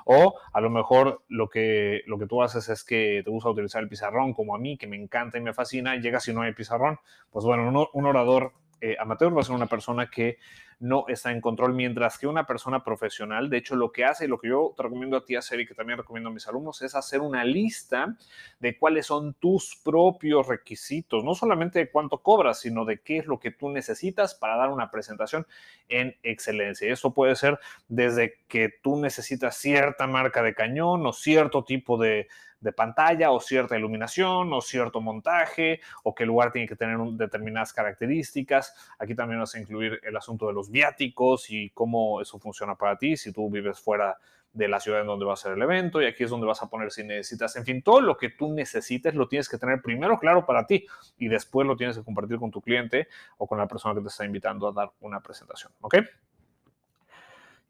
O 0.06 0.36
a 0.52 0.62
lo 0.62 0.70
mejor 0.70 1.24
lo 1.28 1.50
que, 1.50 2.02
lo 2.06 2.18
que 2.18 2.28
tú 2.28 2.42
haces 2.42 2.70
es 2.70 2.84
que 2.84 3.22
te 3.24 3.30
gusta 3.30 3.50
utilizar 3.50 3.82
el 3.82 3.90
pizarrón, 3.90 4.34
como 4.34 4.56
a 4.56 4.60
mí, 4.60 4.78
que 4.78 4.88
me 4.88 4.98
encanta 4.98 5.38
y 5.38 5.42
me 5.42 5.54
fascina, 5.54 5.96
llegas 5.96 6.28
y 6.28 6.34
no 6.34 6.42
hay 6.42 6.54
pizarrón. 6.54 7.00
Pues 7.32 7.46
bueno, 7.46 7.90
un 7.94 8.06
orador 8.06 8.54
eh, 8.84 8.98
amateur 9.00 9.34
va 9.34 9.40
a 9.40 9.46
ser 9.46 9.56
una 9.56 9.68
persona 9.68 10.10
que 10.10 10.40
no 10.82 11.06
está 11.08 11.32
en 11.32 11.40
control, 11.40 11.74
mientras 11.74 12.18
que 12.18 12.28
una 12.28 12.46
persona 12.46 12.84
profesional, 12.84 13.50
de 13.50 13.56
hecho, 13.56 13.78
lo 13.78 13.94
que 13.94 14.04
hace 14.04 14.26
y 14.26 14.28
lo 14.28 14.38
que 14.38 14.50
yo 14.50 14.74
te 14.76 14.84
recomiendo 14.84 15.16
a 15.16 15.24
ti 15.24 15.38
hacer 15.38 15.62
y 15.62 15.66
que 15.66 15.74
también 15.74 16.00
recomiendo 16.00 16.30
a 16.30 16.34
mis 16.34 16.46
alumnos 16.50 16.82
es 16.82 16.94
hacer 16.94 17.22
una 17.22 17.46
lista 17.46 18.18
de 18.60 18.78
cuáles 18.78 19.06
son 19.06 19.36
tus 19.36 19.80
propios 19.86 20.48
requisitos, 20.48 21.24
no 21.24 21.34
solamente 21.34 21.80
de 21.80 21.90
cuánto 21.90 22.18
cobras, 22.18 22.60
sino 22.60 22.84
de 22.84 23.00
qué 23.00 23.20
es 23.20 23.26
lo 23.26 23.40
que 23.40 23.52
tú 23.52 23.70
necesitas 23.70 24.36
para 24.36 24.58
dar 24.58 24.70
una 24.70 24.92
presentación 24.92 25.48
en 25.88 26.18
excelencia. 26.22 26.86
Y 26.86 26.92
eso 26.92 27.14
puede 27.14 27.38
ser 27.38 27.60
desde 27.88 28.42
que 28.50 28.68
tú 28.68 28.98
necesitas 28.98 29.56
cierta 29.56 30.08
marca 30.08 30.44
de 30.44 30.54
cañón 30.54 31.06
o 31.06 31.14
cierto 31.14 31.64
tipo 31.64 31.98
de 31.98 32.28
de 32.64 32.72
pantalla 32.72 33.32
o 33.32 33.40
cierta 33.40 33.78
iluminación 33.78 34.54
o 34.54 34.62
cierto 34.62 35.02
montaje 35.02 35.82
o 36.04 36.16
que 36.16 36.24
el 36.24 36.30
lugar 36.30 36.52
tiene 36.52 36.68
que 36.68 36.76
tener 36.76 36.98
determinadas 37.12 37.74
características. 37.74 38.74
Aquí 38.98 39.14
también 39.14 39.40
vas 39.40 39.54
a 39.56 39.60
incluir 39.60 40.00
el 40.04 40.16
asunto 40.16 40.48
de 40.48 40.54
los 40.54 40.72
viáticos 40.72 41.50
y 41.50 41.70
cómo 41.72 42.22
eso 42.22 42.40
funciona 42.40 42.76
para 42.76 42.98
ti 42.98 43.18
si 43.18 43.32
tú 43.32 43.50
vives 43.50 43.80
fuera 43.80 44.18
de 44.54 44.68
la 44.68 44.80
ciudad 44.80 45.02
en 45.02 45.08
donde 45.08 45.26
va 45.26 45.34
a 45.34 45.36
ser 45.36 45.54
el 45.54 45.62
evento 45.62 46.02
y 46.02 46.06
aquí 46.06 46.24
es 46.24 46.30
donde 46.30 46.46
vas 46.46 46.62
a 46.62 46.70
poner 46.70 46.92
si 46.92 47.04
necesitas. 47.04 47.56
En 47.56 47.66
fin, 47.66 47.82
todo 47.82 48.02
lo 48.02 48.18
que 48.18 48.30
tú 48.30 48.54
necesites 48.54 49.16
lo 49.16 49.28
tienes 49.28 49.50
que 49.50 49.58
tener 49.58 49.82
primero 49.82 50.20
claro 50.20 50.46
para 50.46 50.66
ti 50.68 50.86
y 51.18 51.28
después 51.28 51.68
lo 51.68 51.76
tienes 51.76 51.98
que 51.98 52.04
compartir 52.04 52.38
con 52.38 52.52
tu 52.52 52.62
cliente 52.62 53.08
o 53.38 53.48
con 53.48 53.58
la 53.58 53.68
persona 53.68 53.96
que 53.96 54.02
te 54.02 54.08
está 54.08 54.26
invitando 54.26 54.68
a 54.68 54.72
dar 54.72 54.92
una 55.02 55.20
presentación. 55.22 55.72
¿Ok? 55.82 55.96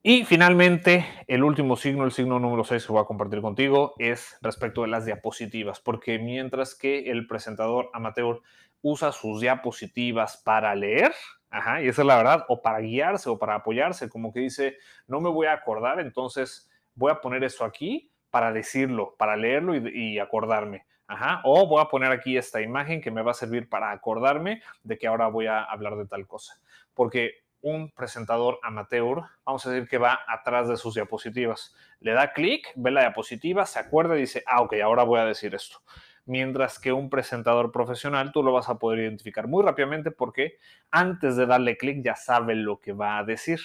Y 0.05 0.25
finalmente, 0.25 1.05
el 1.27 1.45
último 1.45 1.77
signo, 1.77 2.03
el 2.03 2.11
signo 2.11 2.37
número 2.37 2.65
6 2.65 2.85
que 2.85 2.91
voy 2.91 3.01
a 3.01 3.05
compartir 3.05 3.39
contigo, 3.39 3.93
es 3.99 4.37
respecto 4.41 4.81
de 4.81 4.89
las 4.89 5.05
diapositivas, 5.05 5.79
porque 5.79 6.19
mientras 6.19 6.75
que 6.75 7.09
el 7.09 7.25
presentador 7.25 7.89
amateur 7.93 8.41
usa 8.81 9.13
sus 9.13 9.39
diapositivas 9.39 10.35
para 10.35 10.75
leer, 10.75 11.13
ajá, 11.49 11.81
y 11.81 11.87
esa 11.87 12.01
es 12.01 12.05
la 12.05 12.17
verdad, 12.17 12.43
o 12.49 12.61
para 12.61 12.79
guiarse 12.79 13.29
o 13.29 13.39
para 13.39 13.55
apoyarse, 13.55 14.09
como 14.09 14.33
que 14.33 14.41
dice, 14.41 14.75
no 15.07 15.21
me 15.21 15.29
voy 15.29 15.47
a 15.47 15.53
acordar, 15.53 16.01
entonces 16.01 16.69
voy 16.95 17.09
a 17.09 17.21
poner 17.21 17.41
esto 17.45 17.63
aquí 17.63 18.11
para 18.29 18.51
decirlo, 18.51 19.15
para 19.17 19.37
leerlo 19.37 19.73
y, 19.73 20.15
y 20.15 20.19
acordarme. 20.19 20.85
Ajá, 21.07 21.39
o 21.45 21.65
voy 21.65 21.81
a 21.81 21.85
poner 21.85 22.11
aquí 22.11 22.35
esta 22.35 22.61
imagen 22.61 22.99
que 22.99 23.11
me 23.11 23.21
va 23.21 23.31
a 23.31 23.35
servir 23.35 23.69
para 23.69 23.91
acordarme 23.91 24.63
de 24.83 24.97
que 24.97 25.07
ahora 25.07 25.27
voy 25.27 25.47
a 25.47 25.63
hablar 25.63 25.95
de 25.95 26.07
tal 26.07 26.27
cosa. 26.27 26.55
Porque 26.93 27.42
un 27.63 27.91
presentador 27.91 28.59
amateur, 28.61 29.23
vamos 29.45 29.65
a 29.65 29.71
decir 29.71 29.87
que 29.87 29.97
va 29.97 30.19
atrás 30.27 30.67
de 30.67 30.75
sus 30.75 30.95
diapositivas. 30.95 31.73
Le 32.01 32.11
da 32.11 32.33
clic, 32.33 32.67
ve 32.75 32.91
la 32.91 33.01
diapositiva, 33.01 33.65
se 33.65 33.79
acuerda 33.79 34.17
y 34.17 34.21
dice, 34.21 34.43
ah, 34.45 34.61
ok, 34.61 34.75
ahora 34.83 35.03
voy 35.03 35.21
a 35.21 35.25
decir 35.25 35.55
esto. 35.55 35.77
Mientras 36.25 36.77
que 36.77 36.91
un 36.91 37.09
presentador 37.09 37.71
profesional 37.71 38.33
tú 38.33 38.43
lo 38.43 38.51
vas 38.51 38.67
a 38.69 38.79
poder 38.79 38.99
identificar 38.99 39.47
muy 39.47 39.63
rápidamente 39.63 40.11
porque 40.11 40.57
antes 40.91 41.37
de 41.37 41.45
darle 41.45 41.77
clic 41.77 42.03
ya 42.03 42.15
sabe 42.15 42.55
lo 42.55 42.79
que 42.79 42.91
va 42.91 43.17
a 43.17 43.23
decir. 43.23 43.59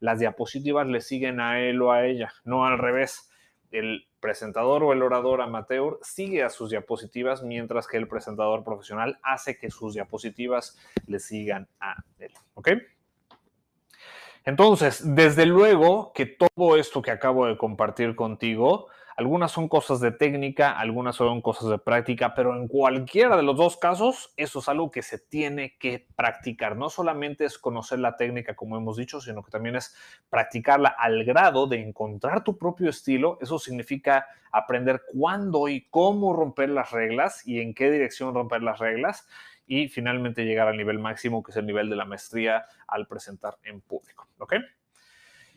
Las 0.00 0.18
diapositivas 0.18 0.86
le 0.86 1.00
siguen 1.00 1.38
a 1.38 1.60
él 1.60 1.80
o 1.82 1.92
a 1.92 2.06
ella, 2.06 2.32
no 2.44 2.66
al 2.66 2.78
revés. 2.78 3.30
El 3.70 4.08
presentador 4.18 4.82
o 4.82 4.92
el 4.92 5.02
orador 5.02 5.42
amateur 5.42 5.98
sigue 6.02 6.42
a 6.42 6.50
sus 6.50 6.70
diapositivas 6.70 7.42
mientras 7.42 7.86
que 7.86 7.98
el 7.98 8.08
presentador 8.08 8.64
profesional 8.64 9.18
hace 9.22 9.58
que 9.58 9.70
sus 9.70 9.94
diapositivas 9.94 10.78
le 11.06 11.18
sigan 11.18 11.68
a 11.80 11.96
él. 12.18 12.32
¿Ok? 12.54 12.70
Entonces, 14.44 15.02
desde 15.14 15.46
luego 15.46 16.12
que 16.12 16.26
todo 16.26 16.76
esto 16.76 17.00
que 17.00 17.12
acabo 17.12 17.46
de 17.46 17.56
compartir 17.56 18.16
contigo, 18.16 18.88
algunas 19.16 19.52
son 19.52 19.68
cosas 19.68 20.00
de 20.00 20.10
técnica, 20.10 20.72
algunas 20.72 21.16
son 21.16 21.42
cosas 21.42 21.68
de 21.68 21.78
práctica, 21.78 22.34
pero 22.34 22.56
en 22.56 22.66
cualquiera 22.66 23.36
de 23.36 23.42
los 23.42 23.56
dos 23.56 23.76
casos, 23.76 24.32
eso 24.36 24.58
es 24.58 24.68
algo 24.68 24.90
que 24.90 25.02
se 25.02 25.18
tiene 25.18 25.76
que 25.78 26.08
practicar. 26.16 26.76
No 26.76 26.88
solamente 26.88 27.44
es 27.44 27.58
conocer 27.58 27.98
la 27.98 28.16
técnica, 28.16 28.56
como 28.56 28.76
hemos 28.76 28.96
dicho, 28.96 29.20
sino 29.20 29.42
que 29.42 29.50
también 29.50 29.76
es 29.76 29.94
practicarla 30.30 30.88
al 30.88 31.24
grado 31.24 31.66
de 31.66 31.80
encontrar 31.80 32.42
tu 32.42 32.56
propio 32.56 32.88
estilo. 32.90 33.38
Eso 33.40 33.58
significa 33.58 34.26
aprender 34.50 35.02
cuándo 35.12 35.68
y 35.68 35.88
cómo 35.88 36.32
romper 36.32 36.70
las 36.70 36.90
reglas 36.90 37.46
y 37.46 37.60
en 37.60 37.74
qué 37.74 37.90
dirección 37.90 38.34
romper 38.34 38.62
las 38.62 38.78
reglas 38.78 39.26
y 39.66 39.88
finalmente 39.88 40.44
llegar 40.44 40.68
al 40.68 40.76
nivel 40.76 40.98
máximo, 40.98 41.42
que 41.42 41.50
es 41.50 41.56
el 41.56 41.66
nivel 41.66 41.88
de 41.88 41.96
la 41.96 42.04
maestría 42.04 42.64
al 42.86 43.06
presentar 43.06 43.58
en 43.62 43.80
público. 43.80 44.28
¿Ok? 44.38 44.54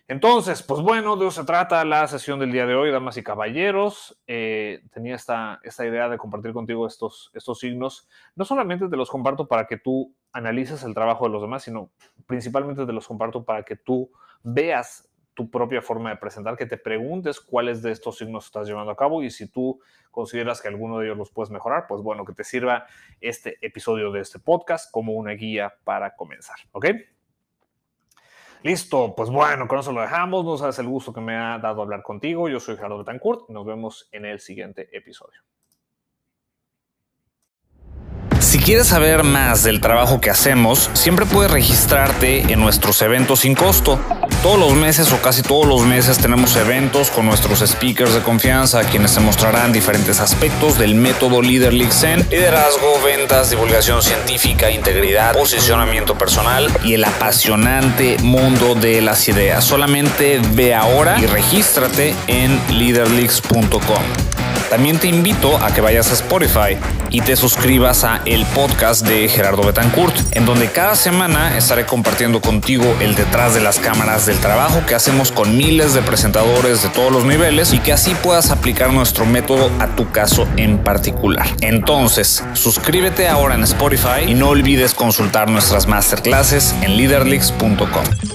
Entonces, 0.08 0.62
pues 0.62 0.82
bueno, 0.82 1.16
de 1.18 1.26
eso 1.26 1.42
se 1.42 1.48
trata 1.48 1.84
la 1.84 2.08
sesión 2.08 2.40
del 2.40 2.52
día 2.52 2.68
de 2.68 2.76
hoy, 2.76 2.92
damas 2.92 3.18
y 3.18 3.24
caballeros. 3.24 4.22
Eh, 4.28 4.84
tenía 4.94 5.16
esta, 5.16 5.60
esta 5.64 5.86
idea 5.86 6.10
de 6.10 6.20
compartir 6.20 6.54
contigo 6.54 6.86
estos, 6.86 7.32
estos 7.34 7.58
signos. 7.60 8.08
No 8.36 8.46
solamente 8.46 8.88
te 8.88 8.98
los 8.98 9.10
comparto 9.10 9.48
para 9.48 9.66
que 9.66 9.78
tú 9.78 10.14
analices 10.32 10.84
el 10.84 10.94
trabajo 10.94 11.26
de 11.26 11.32
los 11.32 11.42
demás, 11.42 11.64
sino 11.64 11.90
principalmente 12.28 12.86
te 12.86 12.94
los 12.94 13.08
comparto 13.08 13.44
para 13.46 13.64
que 13.64 13.78
tú 13.78 14.12
veas 14.44 15.10
tu 15.36 15.52
propia 15.52 15.82
forma 15.82 16.10
de 16.10 16.16
presentar, 16.16 16.58
que 16.58 16.66
te 16.66 16.78
preguntes 16.78 17.40
cuáles 17.40 17.82
de 17.84 17.92
estos 17.92 18.18
signos 18.18 18.46
estás 18.46 18.68
llevando 18.68 18.92
a 18.92 18.96
cabo 18.96 19.22
y 19.22 19.30
si 19.30 19.48
tú 19.48 19.80
consideras 20.10 20.62
que 20.62 20.70
alguno 20.70 20.98
de 20.98 21.06
ellos 21.06 21.18
los 21.18 21.30
puedes 21.30 21.52
mejorar, 21.52 21.86
pues 21.88 22.02
bueno, 22.02 22.26
que 22.26 22.34
te 22.34 22.44
sirva 22.44 22.88
este 23.22 23.58
episodio 23.62 24.12
de 24.12 24.22
este 24.22 24.40
podcast 24.40 24.90
como 24.90 25.14
una 25.14 25.34
guía 25.34 25.76
para 25.84 26.16
comenzar, 26.16 26.56
¿ok? 26.72 26.86
Listo, 28.64 29.14
pues 29.16 29.30
bueno, 29.30 29.68
con 29.68 29.78
eso 29.78 29.92
lo 29.92 30.02
dejamos. 30.02 30.44
No 30.44 30.58
sabes 30.58 30.80
el 30.80 30.88
gusto 30.88 31.14
que 31.14 31.22
me 31.22 31.36
ha 31.36 31.60
dado 31.60 31.84
hablar 31.84 32.02
contigo. 32.02 32.50
Yo 32.50 32.60
soy 32.60 32.76
Gerardo 32.76 32.98
Betancourt. 32.98 33.48
Nos 33.50 33.64
vemos 33.64 34.10
en 34.12 34.26
el 34.26 34.40
siguiente 34.40 34.90
episodio. 34.92 35.42
Si 38.40 38.58
quieres 38.58 38.88
saber 38.88 39.24
más 39.24 39.64
del 39.64 39.82
trabajo 39.82 40.20
que 40.20 40.32
hacemos, 40.32 40.90
siempre 40.94 41.26
puedes 41.26 41.52
registrarte 41.52 42.52
en 42.52 42.60
nuestros 42.60 43.02
eventos 43.02 43.42
sin 43.42 43.54
costo. 43.54 44.00
Todos 44.46 44.60
los 44.60 44.74
meses 44.76 45.12
o 45.12 45.20
casi 45.24 45.42
todos 45.42 45.66
los 45.66 45.82
meses 45.88 46.20
tenemos 46.20 46.56
eventos 46.56 47.10
con 47.10 47.26
nuestros 47.26 47.68
speakers 47.68 48.14
de 48.14 48.22
confianza, 48.22 48.84
quienes 48.84 49.16
te 49.16 49.20
mostrarán 49.20 49.74
diferentes 49.74 50.20
aspectos 50.20 50.78
del 50.78 50.94
método 50.94 51.42
Leader 51.42 51.74
Zen, 51.92 52.28
liderazgo, 52.30 53.02
ventas, 53.04 53.50
divulgación 53.50 54.04
científica, 54.04 54.70
integridad, 54.70 55.34
posicionamiento 55.34 56.16
personal 56.16 56.72
y 56.84 56.94
el 56.94 57.06
apasionante 57.06 58.18
mundo 58.22 58.76
de 58.76 59.02
las 59.02 59.28
ideas. 59.28 59.64
Solamente 59.64 60.40
ve 60.52 60.76
ahora 60.76 61.20
y 61.20 61.26
regístrate 61.26 62.14
en 62.28 62.62
leaderleaks.com. 62.70 64.35
También 64.70 65.00
te 65.00 65.08
invito 65.08 65.58
a 65.58 65.74
que 65.74 65.82
vayas 65.82 66.10
a 66.12 66.14
Spotify 66.14 66.78
y 67.10 67.22
te 67.22 67.36
suscribas 67.36 68.04
a 68.04 68.22
el 68.26 68.46
podcast 68.48 69.06
de 69.08 69.30
Gerardo 69.30 69.64
Betancourt, 69.64 70.16
en 70.32 70.46
donde 70.46 70.70
cada 70.72 70.96
semana 70.96 71.58
estaré 71.58 71.86
compartiendo 71.86 72.42
contigo 72.42 72.84
el 73.00 73.16
detrás 73.16 73.54
de 73.54 73.62
las 73.62 73.80
cámaras 73.80 74.26
del 74.26 74.38
trabajo 74.40 74.82
que 74.88 74.96
hacemos 74.96 75.32
con 75.32 75.58
miles 75.58 75.94
de 75.94 76.02
presentadores 76.02 76.84
de 76.84 76.90
todos 76.90 77.12
los 77.12 77.26
niveles 77.26 77.74
y 77.74 77.80
que 77.80 77.94
así 77.94 78.16
puedas 78.16 78.52
aplicar 78.52 78.92
nuestro 78.92 79.26
método 79.26 79.70
a 79.80 79.96
tu 79.96 80.12
caso 80.12 80.48
en 80.58 80.80
particular. 80.80 81.48
Entonces, 81.62 82.44
suscríbete 82.54 83.28
ahora 83.28 83.56
en 83.56 83.64
Spotify 83.64 84.26
y 84.28 84.34
no 84.34 84.50
olvides 84.50 84.94
consultar 84.94 85.50
nuestras 85.50 85.88
masterclasses 85.88 86.76
en 86.82 86.98
leaderleaks.com. 86.98 88.35